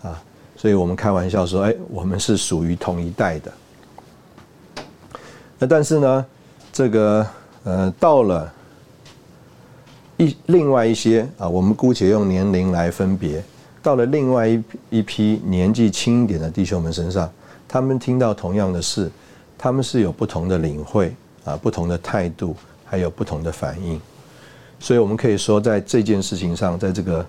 [0.00, 0.18] 啊，
[0.56, 3.52] 所以我们开玩笑说，哎，我们是属于同一代的。
[5.58, 6.26] 那但是呢，
[6.72, 7.26] 这个
[7.64, 8.50] 呃，到了
[10.16, 13.44] 一另外一些啊，我们姑且用年龄来分别，
[13.82, 17.30] 到了另外一一批年纪轻一点的弟兄们身上，
[17.68, 19.10] 他们听到同样的事，
[19.56, 21.14] 他们是有不同的领会。
[21.46, 24.00] 啊，不同的态度，还有不同的反应，
[24.80, 27.24] 所以我们可以说，在这件事情上，在这个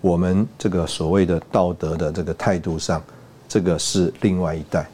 [0.00, 3.02] 我们这个所谓的道德的这个态度上，
[3.46, 4.88] 这个是另外一代。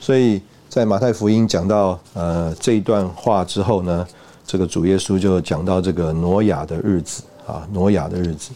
[0.00, 4.08] 所以在马太福音讲到呃这一段话之后呢，
[4.46, 8.52] 这个主耶稣就讲到这个挪亚的日子啊，挪亚的日子。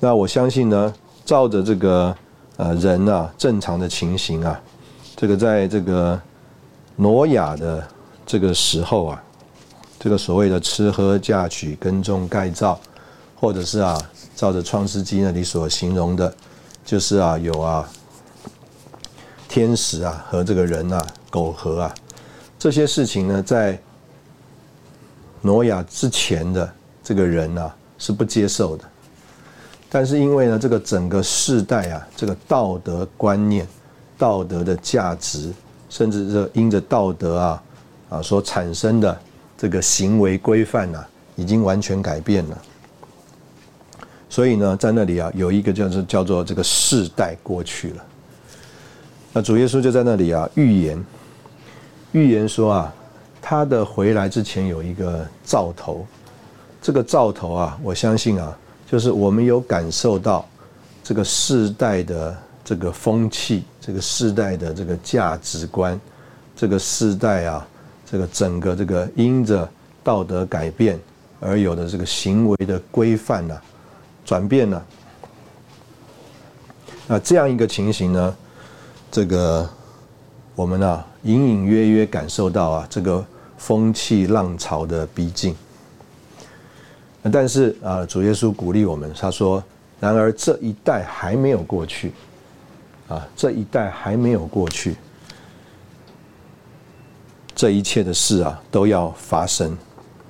[0.00, 0.92] 那我相信呢，
[1.24, 2.16] 照着这个
[2.56, 4.60] 呃人啊正常的情形啊。
[5.16, 6.20] 这个在这个
[6.96, 7.86] 挪亚的
[8.24, 9.22] 这个时候啊，
[9.98, 12.80] 这个所谓的吃喝嫁娶耕种盖造，
[13.36, 14.00] 或者是啊，
[14.34, 16.34] 照着创世纪那里所形容的，
[16.84, 17.86] 就是啊有啊
[19.48, 21.94] 天使啊和这个人啊苟合啊，
[22.58, 23.78] 这些事情呢，在
[25.42, 28.84] 挪亚之前的这个人啊是不接受的，
[29.90, 33.66] 但是因为呢这个整个世代啊这个道德观念。
[34.20, 35.50] 道德的价值，
[35.88, 37.62] 甚至这因着道德啊
[38.10, 39.18] 啊所产生的
[39.56, 41.02] 这个行为规范呐，
[41.36, 42.58] 已经完全改变了。
[44.28, 48.04] 所以呢，在那里啊，有一个叫做叫做这个世代过去了。
[49.32, 51.02] 那主耶稣就在那里啊预言，
[52.12, 52.94] 预言说啊，
[53.40, 56.06] 他的回来之前有一个兆头，
[56.82, 58.54] 这个兆头啊，我相信啊，
[58.90, 60.44] 就是我们有感受到
[61.04, 65.98] 这个世代的这个风气，这个世代的这个价值观，
[66.56, 67.64] 这个世代啊，
[68.04, 69.68] 这个整个这个因着
[70.02, 70.98] 道德改变
[71.38, 73.56] 而有的这个行为的规范呢，
[74.24, 74.84] 转变了。
[77.06, 78.36] 那这样一个情形呢？
[79.08, 79.68] 这个
[80.56, 83.24] 我们啊，隐隐约约感受到啊，这个
[83.56, 85.54] 风气浪潮的逼近。
[87.32, 89.62] 但是啊，主耶稣鼓励我们，他说
[90.00, 92.12] ：“然而这一代还没有过去，
[93.08, 94.96] 啊，这一代还没有过去，
[97.54, 99.76] 这一切的事啊都要发生。”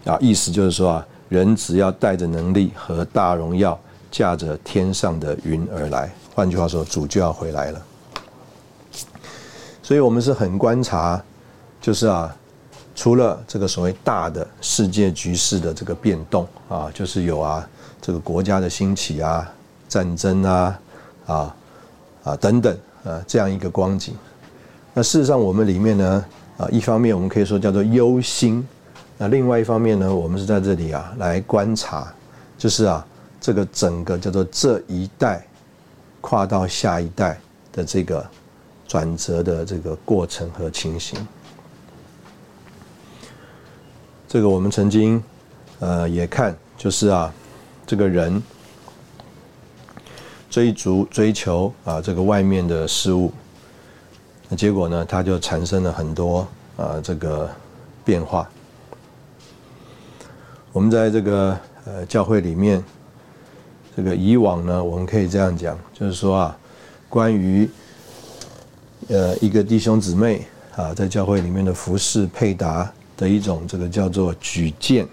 [0.04, 3.78] 啊，意思就是说啊，人只要带着能力和大荣耀，
[4.10, 6.10] 驾着天上的云而来。
[6.34, 7.82] 换句话说，主就要回来了。
[9.82, 11.22] 所以我们是很观察，
[11.82, 12.34] 就是啊，
[12.94, 17.68] 除了这个所谓大的世界局势的这个变动啊，就是有啊
[18.00, 19.50] 这个国家的兴起啊、
[19.88, 20.80] 战争啊、
[21.26, 21.56] 啊
[22.24, 24.14] 啊等等啊这样一个光景。
[24.92, 26.24] 那事实上我们里面呢
[26.58, 28.66] 啊，一方面我们可以说叫做忧心，
[29.16, 32.12] 那另外一方面呢，我们是在这里啊来观察，
[32.58, 33.06] 就是啊
[33.40, 35.46] 这个整个叫做这一代
[36.20, 37.40] 跨到下一代
[37.72, 38.26] 的这个。
[38.90, 41.16] 转折的这个过程和情形，
[44.32, 45.20] 这个我们曾经
[45.80, 47.34] 呃也看，就是啊，
[47.84, 48.40] 这个人
[50.48, 53.32] 追逐追求啊这个外面的事物，
[54.48, 57.50] 那结果呢，他就产生了很多啊这个
[58.04, 58.48] 变化。
[60.72, 62.80] 我们在这个呃教会里面，
[63.96, 66.56] 这个以往呢，我们可以这样讲，就是说啊，
[67.08, 67.68] 关于
[69.08, 75.06] 呃，一个弟兄姊妹啊，在教会里面的服饰配搭的一种这个叫做举荐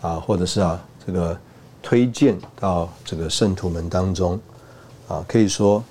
[0.00, 1.38] 啊，或者是啊这个
[1.82, 4.40] 推荐到这个圣徒们当中
[5.06, 5.84] 啊，可以说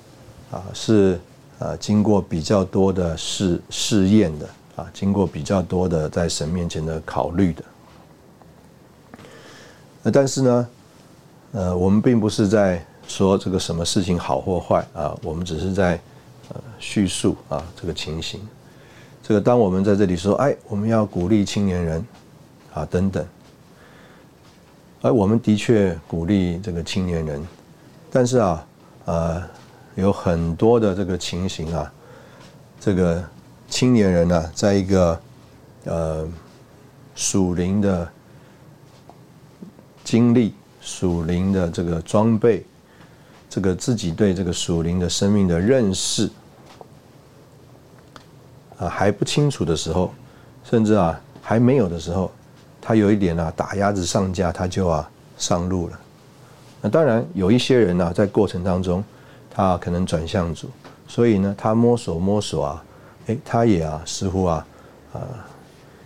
[0.50, 1.20] 啊是
[1.60, 7.64] 啊经过比较多的试试验的啊，经过比较多的在神面前的考虑的。
[10.02, 10.68] 那但是呢，
[11.52, 16.00] 呃，我们并不是在说这个什么事情好或坏啊，我们只是在。
[16.50, 18.38] 呃，叙述啊，这个情形，
[19.26, 22.06] 这个当我们在这里说，哎，我们要鼓励青年人
[22.74, 23.26] 啊，等等，
[25.00, 27.42] 而我们的确鼓励这个青年人，
[28.12, 28.66] 但是啊，
[29.06, 29.42] 呃，
[29.94, 31.90] 有很多的这个情形啊，
[32.78, 33.24] 这个
[33.66, 35.18] 青年人呢，在一个
[35.84, 36.28] 呃
[37.14, 38.06] 属灵的
[40.04, 42.62] 经历、属灵的这个装备。
[43.48, 46.28] 这个自己对这个属灵的生命的认识
[48.78, 50.12] 啊还不清楚的时候，
[50.64, 52.30] 甚至啊还没有的时候，
[52.80, 55.98] 他有一点啊打鸭子上架，他就啊上路了。
[56.80, 59.02] 那当然有一些人呢，在过程当中，
[59.50, 60.68] 他可能转向主，
[61.08, 62.84] 所以呢，他摸索摸索啊，
[63.26, 64.66] 哎，他也啊似乎啊
[65.12, 65.20] 啊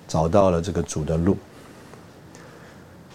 [0.06, 1.36] 找到了这个主的路。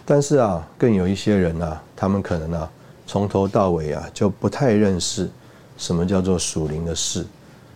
[0.05, 2.69] 但是啊，更有一些人呢，他们可能呢。
[3.05, 5.29] 从头到尾啊，就不太认识
[5.77, 7.27] 什么叫做属灵的事，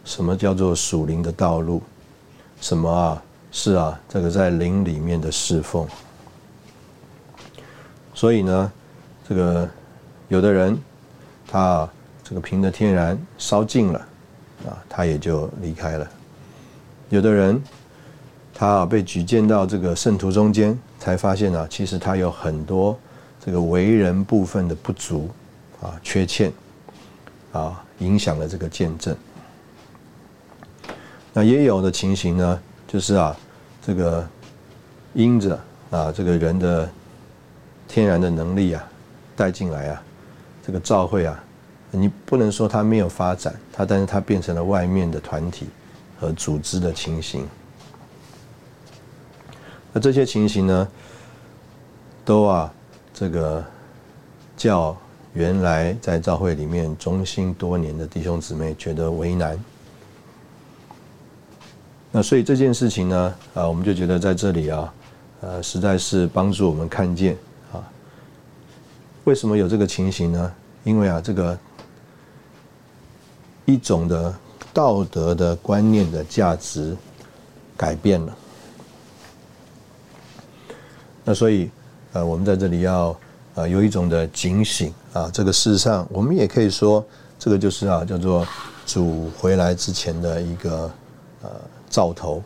[0.08, 1.82] 什么叫做属灵的道路，
[2.62, 5.86] 什么啊是啊这个在灵里面的侍奉。
[8.14, 8.72] 所以呢，
[9.28, 9.70] 这个
[10.30, 10.80] 有的人
[11.46, 11.88] 他
[12.24, 14.00] 这个凭着天然烧尽了
[14.66, 16.08] 啊，他也就离开了；
[17.10, 17.62] 有的人
[18.54, 22.98] 他啊被举荐到这个圣徒中间，才发现啊，其实他有很多。
[23.44, 25.30] 这个为人部分的不足
[25.82, 26.52] 啊、缺陷
[27.52, 29.16] 啊，影响了这个见证。
[31.38, 33.38] 那也有的情形呢，就是啊，
[33.86, 34.28] 这个
[35.14, 35.60] 因着
[35.92, 36.90] 啊，这个人的
[37.88, 38.84] 天然的能力啊，
[39.36, 40.04] 带进来啊，
[40.66, 41.40] 这个召会啊，
[41.92, 45.68] 你不能说他没有发展，他但是他变成了外面的团体
[46.20, 47.46] 和组织的情形。
[49.94, 50.88] 那这些情形呢，
[52.26, 52.74] 都啊。
[53.14, 53.64] 这个
[54.56, 54.98] 叫
[55.34, 59.60] 原来在教会里面忠心多年的弟兄姊妹觉得为难，
[62.12, 64.94] 那所以这件事情呢，啊，我们就觉得在这里啊，
[65.42, 67.38] 呃，实在是帮助我们看见
[67.72, 67.84] 啊，
[69.26, 70.54] 为什么有这个情形呢？
[70.84, 71.58] 因为啊，这个
[73.66, 74.34] 一种的
[74.74, 76.96] 道德的观念的价值
[77.76, 78.38] 改变了，
[81.24, 81.70] 那所以。
[82.14, 83.16] 呃，我们在这里要
[83.54, 85.30] 啊有一种的警醒啊。
[85.32, 87.06] 这个事实上，我们也可以说，
[87.38, 88.48] 这个就是啊叫做
[88.88, 90.90] 主回来之前的一个
[91.44, 91.50] 呃
[91.90, 92.42] 兆头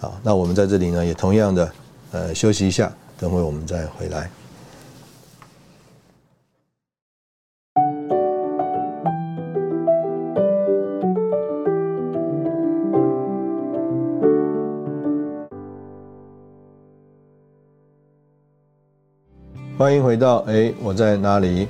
[0.00, 0.12] 啊。
[0.22, 1.72] 那我们在这里呢，也同样的
[2.12, 4.30] 呃休息一下，等会我们再回来。
[19.76, 21.66] 欢迎回到哎，我在哪里？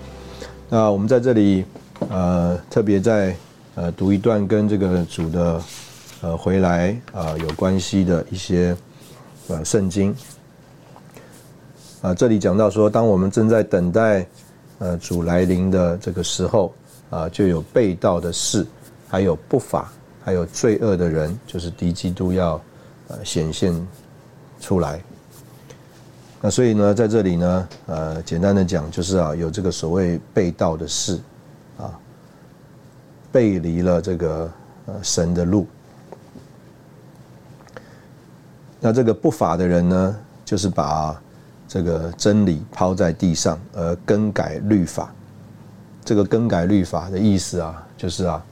[0.68, 1.64] 那我们在这里，
[2.10, 3.34] 呃，特别在
[3.74, 5.60] 呃读一段跟这个主的
[6.24, 8.74] 呃回来啊有关系的一些
[9.48, 10.16] 呃圣经
[12.00, 12.14] 啊。
[12.14, 14.26] 这里讲到说，当我们正在等待
[14.78, 16.72] 呃主来临的这个时候
[17.10, 18.66] 啊，就有被盗的事，
[19.06, 19.92] 还有不法，
[20.24, 22.58] 还有罪恶的人，就是敌基督要
[23.08, 23.74] 呃显现
[24.62, 24.98] 出来。
[26.40, 31.20] 那所以呢，在这里呢，呃，简单的讲就是啊，有这个所谓被盗的事，
[31.76, 31.92] 啊，
[33.30, 34.50] 背离了这个
[34.86, 35.66] 呃神的路。
[38.86, 41.18] 那这个不法的人呢，就是把
[41.66, 45.10] 这个真理抛在地上，而更改律法。
[46.04, 48.44] 这个更改律法的意思啊，就是啊，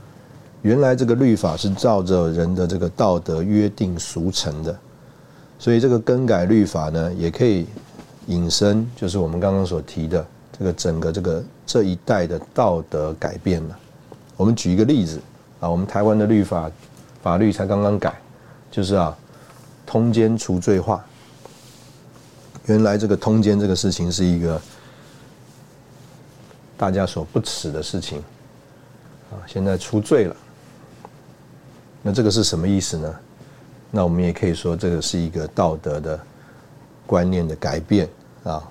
[0.62, 4.74] 原来这个律法是照着人的这个道德约定俗成的。
[5.58, 7.66] 所以这个更改律法呢，也可以
[8.28, 10.26] 引申，就是我们刚刚所提的
[10.58, 13.78] 这个整个这个这一代的道德改变了。
[14.38, 15.20] 我们举一个例子
[15.60, 16.70] 啊，我们台湾的律法
[17.22, 18.14] 法律才刚刚改，
[18.70, 19.14] 就是啊，
[19.92, 21.04] 通奸除罪化。
[22.64, 24.58] 原来这个通奸这个事情是一个
[26.78, 28.16] 大家所不耻的事情
[29.30, 30.34] 啊，现在除罪了。
[32.00, 33.14] 那这个是什么意思呢？
[33.90, 36.18] 那我们也可以说，这个是一个道德的
[37.06, 38.08] 观念的改变
[38.44, 38.66] 啊，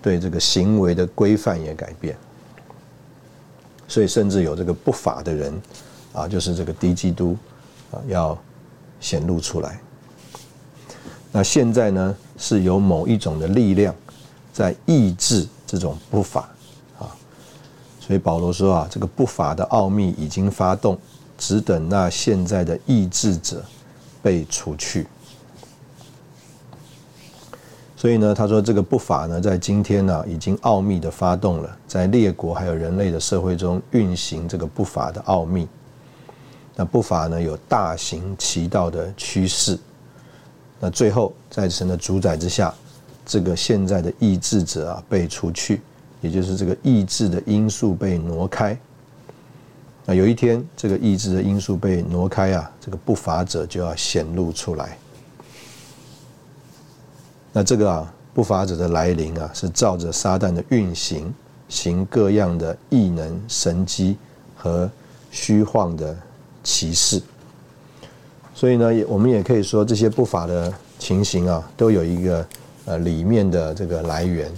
[0.00, 2.16] 对这个行为的规范也改变，
[3.88, 5.60] 所以甚至有这个不法的人
[6.12, 7.36] 啊，就是这个低基督
[7.90, 8.38] 啊，要
[9.00, 9.80] 显露出来。
[11.32, 13.94] 那现在呢，是有某一种的力量
[14.52, 16.48] 在抑制这种不法
[16.98, 17.08] 啊，
[18.00, 20.98] 所以保罗说啊，这个不法的奥秘已经发动，
[21.36, 23.62] 只等那现在的抑制者。
[24.20, 25.06] 被除去，
[27.96, 35.68] 所以呢，他说这个不法呢，在今天呢，已经奥秘的发动了，在列国还有人类的社会中运行这个不法的奥秘。
[36.74, 39.78] 那不法呢，有大行其道的趋势。
[40.80, 42.72] 那最后在神的主宰之下，
[43.26, 45.80] 这个现在的意志者啊，被除去，
[46.20, 48.78] 也就是这个意志的因素被挪开。
[50.06, 54.96] 那有一天，这个意志的因素被挪开啊，这个不法者就要显露出来。
[57.52, 61.34] 那这个啊，不法者的来临啊，是照着撒旦的运行，
[61.68, 64.16] 行各样的异能、神机
[64.56, 64.88] 和
[65.30, 66.16] 虚晃的
[66.62, 67.20] 奇事。
[68.58, 72.44] 所以呢，也我们也可以说，这些不法的情形啊，都有一个
[72.86, 74.50] 呃里面的这个来源。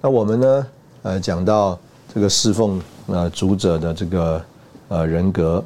[0.00, 0.66] 那我们呢，
[1.02, 1.78] 呃，讲到
[2.14, 2.80] 这个侍奉。
[3.10, 4.44] 呃主者的这个
[4.88, 5.64] 呃人格，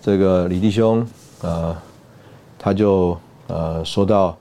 [0.00, 1.06] 这个李弟兄
[1.42, 1.76] 呃，
[2.58, 3.14] 他就
[3.46, 4.34] 呃说到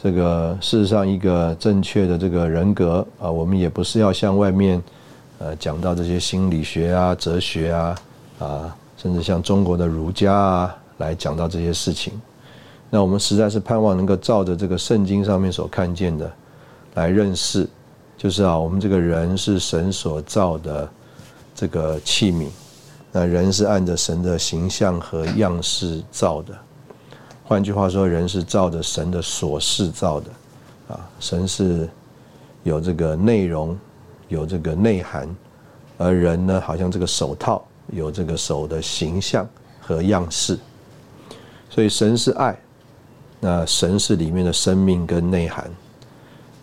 [0.00, 4.80] 这个事实上一个正确的这个人格啊，我们也不是要向外面
[5.40, 7.98] 呃讲到这些心理学啊、哲学啊
[8.38, 12.12] 啊，甚至像中国的儒家啊来讲到这些事情。
[12.90, 16.30] 那我们实在是盼望能够照着这个圣经上面所看见的
[16.94, 17.68] 来认识，
[18.16, 20.88] 就是啊，我们这个人是神所造的。
[21.58, 22.48] 这个器皿，
[23.10, 26.54] 那人是按着神的形象和样式造的。
[27.42, 30.26] 换句话说，人是照着神的所示造的。
[30.88, 31.88] 啊，神是
[32.62, 33.74] 有这个内容，
[34.28, 35.34] 有这个内涵，
[35.96, 39.48] 而人呢，好像这个手套有这个手的形象
[39.80, 40.58] 和样式。
[41.70, 42.58] 所以神是爱，
[43.40, 45.70] 那神是里面的生命跟内涵。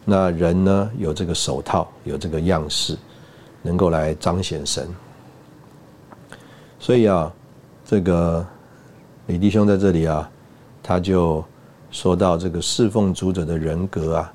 [0.05, 2.97] 那人呢，有这个手套，有这个样式。
[3.65, 4.85] 能够来彰显神，
[6.77, 7.31] 所以啊，
[7.85, 8.45] 这个
[9.27, 10.29] 李弟兄在这里啊，
[10.83, 11.41] 他就
[11.89, 14.33] 说到这个侍奉主者的人格啊，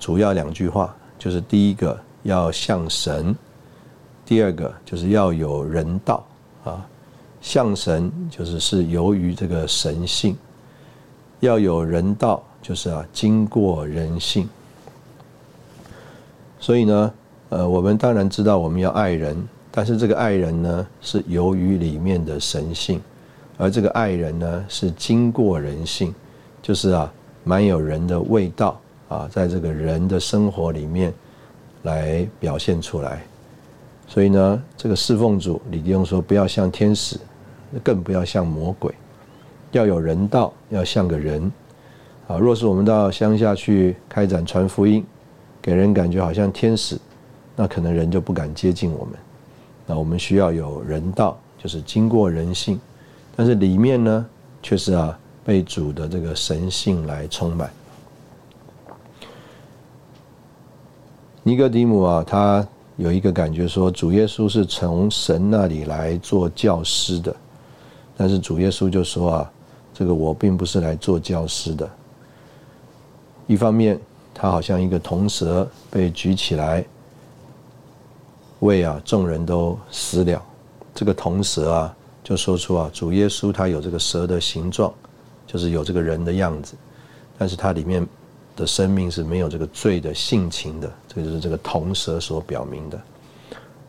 [0.00, 3.32] 主要两句话，就是第一个要像神，
[4.24, 6.24] 第二个就是要有人道
[6.64, 6.86] 啊，
[7.40, 10.36] 像神就是是由于这个神性，
[11.40, 14.48] 要有人道就是啊经过人性，
[16.58, 17.12] 所以呢。
[17.50, 19.36] 呃，我们当然知道我们要爱人，
[19.70, 23.00] 但是这个爱人呢，是由于里面的神性，
[23.56, 26.12] 而这个爱人呢，是经过人性，
[26.60, 27.12] 就是啊，
[27.44, 31.14] 蛮有人的味道，啊，在这个人的生活里面
[31.82, 33.24] 来表现出来。
[34.06, 37.18] 所以呢，这个侍奉主，李弟兄说，不要像天使，
[37.82, 38.94] 更不要像魔鬼，
[39.72, 41.50] 要有人道，要像个人。
[42.28, 45.04] 啊，若是我们到乡下去开展传福音，
[45.60, 46.98] 给人感觉好像天使，
[47.56, 49.14] 那可能人就不敢接近我们。
[49.86, 52.80] 那我们需要有人道，就是经过人性，
[53.36, 54.26] 但是里面呢，
[54.62, 57.70] 却是啊被主的这个神性来充满。
[61.42, 62.66] 尼哥底母啊，他
[62.96, 67.34] 有一个感觉说，主耶稣是从神那里来做教师的，
[68.16, 69.52] 但是主耶稣就说啊，
[69.92, 71.90] 这个我并不是来做教师的。
[73.46, 74.00] 一方面，
[74.32, 76.84] 他好像一个铜蛇被举起来，
[78.60, 80.40] 为啊众人都死了。
[80.94, 84.94] 这个铜蛇啊，就说出啊，主耶稣他有这个蛇的形状，
[85.48, 86.74] 就是有这个人的样子，
[87.36, 88.06] 但是他里面
[88.54, 93.00] 的生命是没有这个罪的性情的，这就是这个铜蛇所表明的。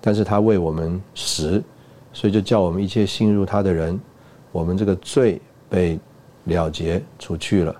[0.01, 1.63] 但是他为我们死，
[2.13, 3.99] 所以就叫我们一切信入他的人，
[4.51, 5.99] 我们这个罪被
[6.43, 7.75] 了结除去了，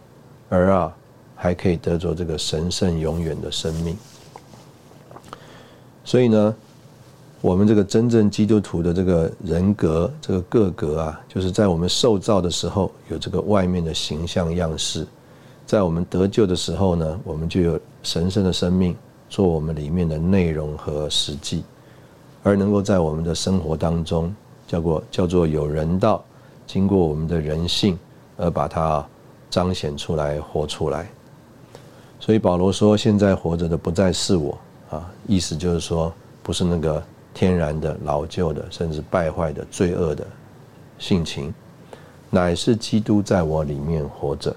[0.50, 0.96] 而啊。
[1.38, 3.96] 还可以得着这个神圣永远的生命，
[6.06, 6.56] 所以呢，
[7.42, 15.06] 我们这个真正基督徒的这个人格，这个个格啊，就是在我们受造的时候有这个外面的形象样式，
[15.66, 18.96] 在我们得救的时候呢，我们就有神圣的生命
[19.36, 21.66] 做我们里面的内容和实际，
[22.42, 24.34] 而能够在我们的生活当中，
[24.66, 26.24] 叫做叫做有人道，
[26.66, 28.00] 经过我们的人性
[28.38, 29.06] 而把它
[29.50, 31.10] 彰显出来、活出来。
[32.18, 34.58] 所以保罗说：“现在活着的不再是我
[34.90, 40.26] 啊，意思就是说，不是那个天然的老旧的，甚至败坏的罪恶的
[40.98, 41.54] 性情，
[42.30, 44.56] 乃是基督在我里面活着，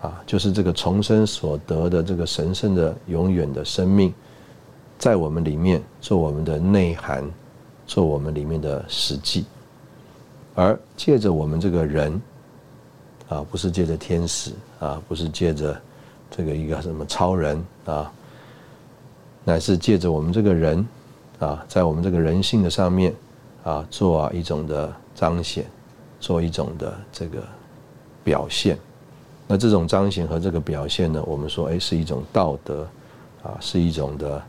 [0.00, 4.12] 啊，就是这个重生所得的这个神圣的永远的生命，
[4.98, 7.24] 在我们里面做我们的内涵，
[7.86, 9.44] 做我们里面的实际，
[10.54, 12.20] 而借着我们这个人，
[13.28, 15.78] 啊，不是借着天使啊，不是借着。”
[16.30, 18.12] 这个一个什么超人啊，
[19.44, 20.86] 乃是借着我们这个人
[21.38, 23.14] 啊，在我们这个人性的上面
[23.64, 25.64] 啊，做一种的彰显，
[26.20, 27.42] 做一种的这个
[28.22, 28.78] 表现。
[29.48, 32.86] 那这种彰显和这个表现呢，我们说哎是一种道德
[33.42, 34.40] 啊，是一种的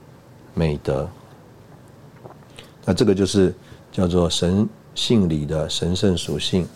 [0.53, 1.09] 美德。
[2.85, 3.51] 那这个就是
[3.91, 6.67] 叫做神性里的神圣属性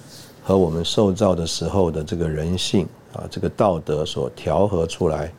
[0.41, 2.87] 和我们受造的时候的这个人性。
[3.13, 5.31] 啊，这个道德所调和出来，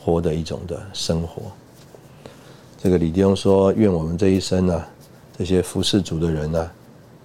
[0.00, 1.42] 活的一种的生活。
[2.80, 4.84] 这个李弟兄说：“愿我们这一生呢，
[5.36, 6.70] 这些服侍主的人呢，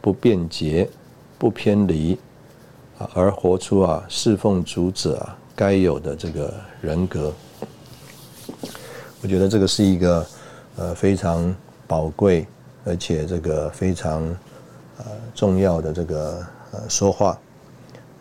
[0.01, 0.89] 不便捷，
[1.37, 2.17] 不偏离，
[3.13, 7.33] 而活出啊侍奉主者啊该有的这个人格。”
[9.21, 10.25] 我觉得这个是一个
[10.77, 11.55] 呃非常
[11.87, 12.47] 宝贵，
[12.83, 14.23] 而且这个非常
[14.97, 17.37] 呃重要的这个呃说话。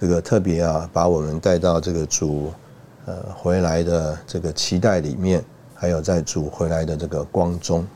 [0.01, 2.51] 这个特别啊，把我们带到这个主，
[3.05, 7.87] 呃，回来的这个期待里面，还有在主回来的这个光中。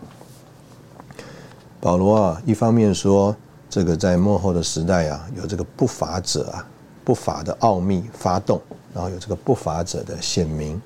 [1.80, 3.34] 保罗啊，一方面说
[3.70, 6.66] 这个在末后的时代啊，有这个不法者啊，
[7.04, 8.60] 不法的奥秘发动，
[8.94, 10.80] 然后有这个不法者的显明。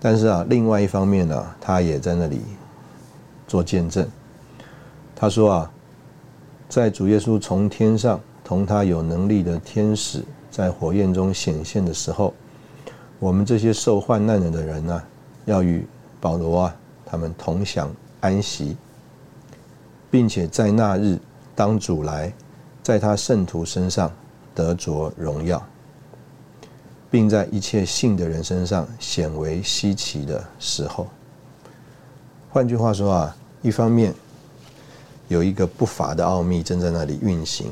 [0.00, 2.40] 但是啊，另外一方面呢，他也在那里
[3.46, 4.08] 做见证。
[5.14, 5.70] 他说啊，
[6.68, 8.18] 在主耶稣从天上。
[8.44, 12.34] 同他有能力的天使在火焰中显现的时候，
[13.18, 15.02] 我们这些受患难的人呢，
[15.46, 15.86] 要与
[16.20, 17.90] 保罗啊他们同享
[18.20, 18.76] 安息，
[20.10, 21.18] 并且在那日
[21.54, 22.30] 当主来，
[22.82, 24.10] 在他圣徒身上
[24.54, 25.62] 得着荣耀，
[27.10, 31.06] 并在一切信的人身上显为稀奇的时候。
[32.50, 34.14] 换句话说啊，一方面
[35.28, 37.70] 有一个不法的奥秘正在那里运行。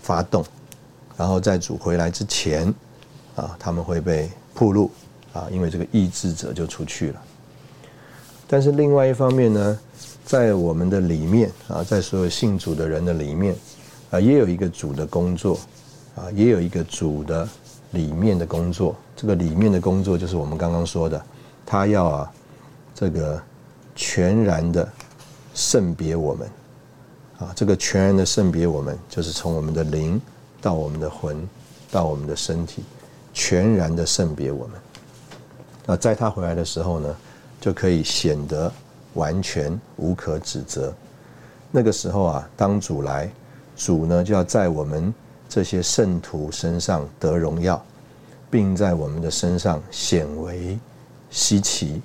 [0.00, 0.42] 发动，
[1.18, 2.72] 然后在主回来之前，
[3.36, 4.90] 啊，他们会被铺路，
[5.34, 7.22] 啊，因为这个意志者就出去了。
[8.46, 9.78] 但是另外一方面呢，
[10.24, 13.54] 在我们的里面啊，在所有信主的人的里面，
[14.10, 15.60] 啊，也有一个主的工作，
[16.18, 17.48] 啊，也有一个主的
[17.92, 18.94] 里面的工作。
[19.16, 21.24] 这个里面的工作就是我们刚刚说的，
[21.64, 22.32] 他要啊，
[22.94, 23.40] 这个
[23.94, 24.86] 全然的
[25.54, 26.48] 圣别我们。
[27.38, 30.20] 啊，这个全然的圣别，我们就是从我们的灵
[30.60, 31.48] 到我们的魂，
[31.88, 32.82] 到我们的身体，
[33.32, 34.76] 全然的圣别我们。
[35.86, 37.16] 那在他回来的时候呢，
[37.60, 38.72] 就可以显得
[39.14, 40.92] 完全无可指责。
[41.70, 43.30] 那个时候啊，当主来，
[43.76, 45.14] 主呢就要在我们
[45.48, 47.82] 这些圣徒身上得荣耀，
[48.50, 50.78] 并在我们的身上显为
[51.30, 52.02] 稀奇。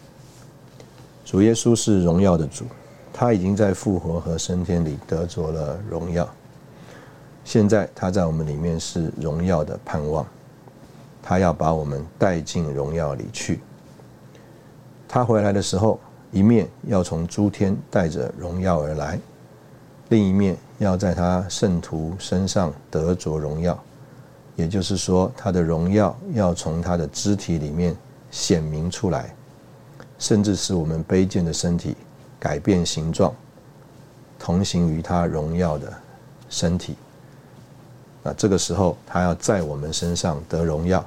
[1.25, 2.65] 主耶稣是荣耀的主，
[3.11, 6.27] 他已经在复活和升天里得着了荣耀。
[7.43, 10.25] 现在他在我们里面是荣耀的盼望，
[11.21, 13.59] 他要把我们带进荣耀里去。
[15.07, 15.99] 他回来的时候，
[16.31, 19.19] 一面要从诸天带着荣耀而来，
[20.13, 23.83] 另一面要在他圣徒身上得着荣耀。
[24.55, 27.97] 也就是说，他的荣耀要从他的肢体里面
[28.29, 29.33] 显明出来，
[30.19, 31.97] 甚至是我们卑贱的身体
[32.39, 33.33] 改变形状，
[34.37, 35.91] 同行于他荣耀的
[36.47, 36.95] 身体。
[38.21, 41.03] 那这个时候，他要在我们身上得荣耀，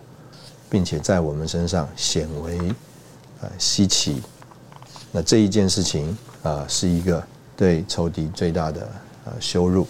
[0.68, 2.58] 并且在我们身上显为
[3.40, 4.20] 呃稀奇。
[5.12, 7.22] 那这一件事情啊，是一个
[7.56, 8.88] 对仇敌最大的
[9.24, 9.86] 呃羞辱。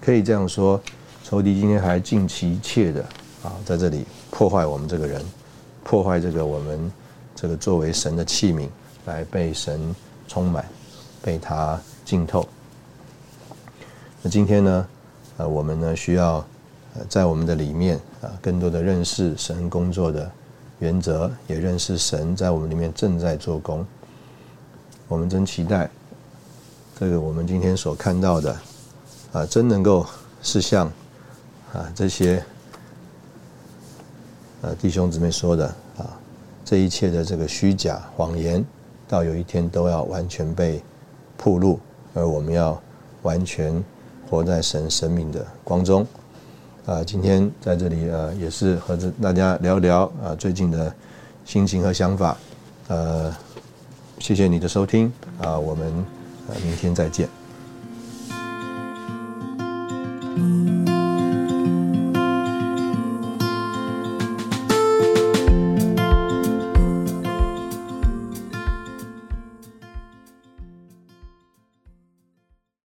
[0.00, 0.80] 可以这样说，
[1.24, 3.02] 仇敌今天还尽其一切的
[3.42, 5.24] 啊，在这里破坏我们这个人，
[5.82, 6.92] 破坏这个我们
[7.34, 8.68] 这个作为神的器皿，
[9.04, 9.94] 来被神
[10.28, 10.64] 充满，
[11.22, 12.46] 被他浸透。
[14.22, 14.86] 那今天呢？
[15.38, 16.36] 呃，我们呢需要
[16.94, 20.30] 呃在我们的里面啊，更多的认识神工作的
[20.78, 23.86] 原则，也认识神在我们里面正在做工。
[25.08, 25.90] 我们真期待
[26.98, 28.56] 这个我们今天所看到的
[29.32, 30.06] 啊，真能够
[30.42, 30.86] 是像
[31.72, 32.42] 啊这些
[34.62, 35.66] 呃弟兄姊妹说的
[35.98, 36.18] 啊，
[36.64, 38.64] 这一切的这个虚假谎言，
[39.06, 40.82] 到有一天都要完全被
[41.36, 41.78] 铺露，
[42.14, 42.80] 而我们要
[43.22, 43.82] 完全。
[44.28, 46.04] 活在神生命的光中，
[46.84, 50.92] 啊，今天在这里呃，也是和这大家聊聊啊最近的
[51.44, 52.36] 心情和想法，
[52.88, 53.32] 呃，
[54.18, 56.04] 谢谢你的收听啊，我们
[56.48, 57.28] 呃明天再见。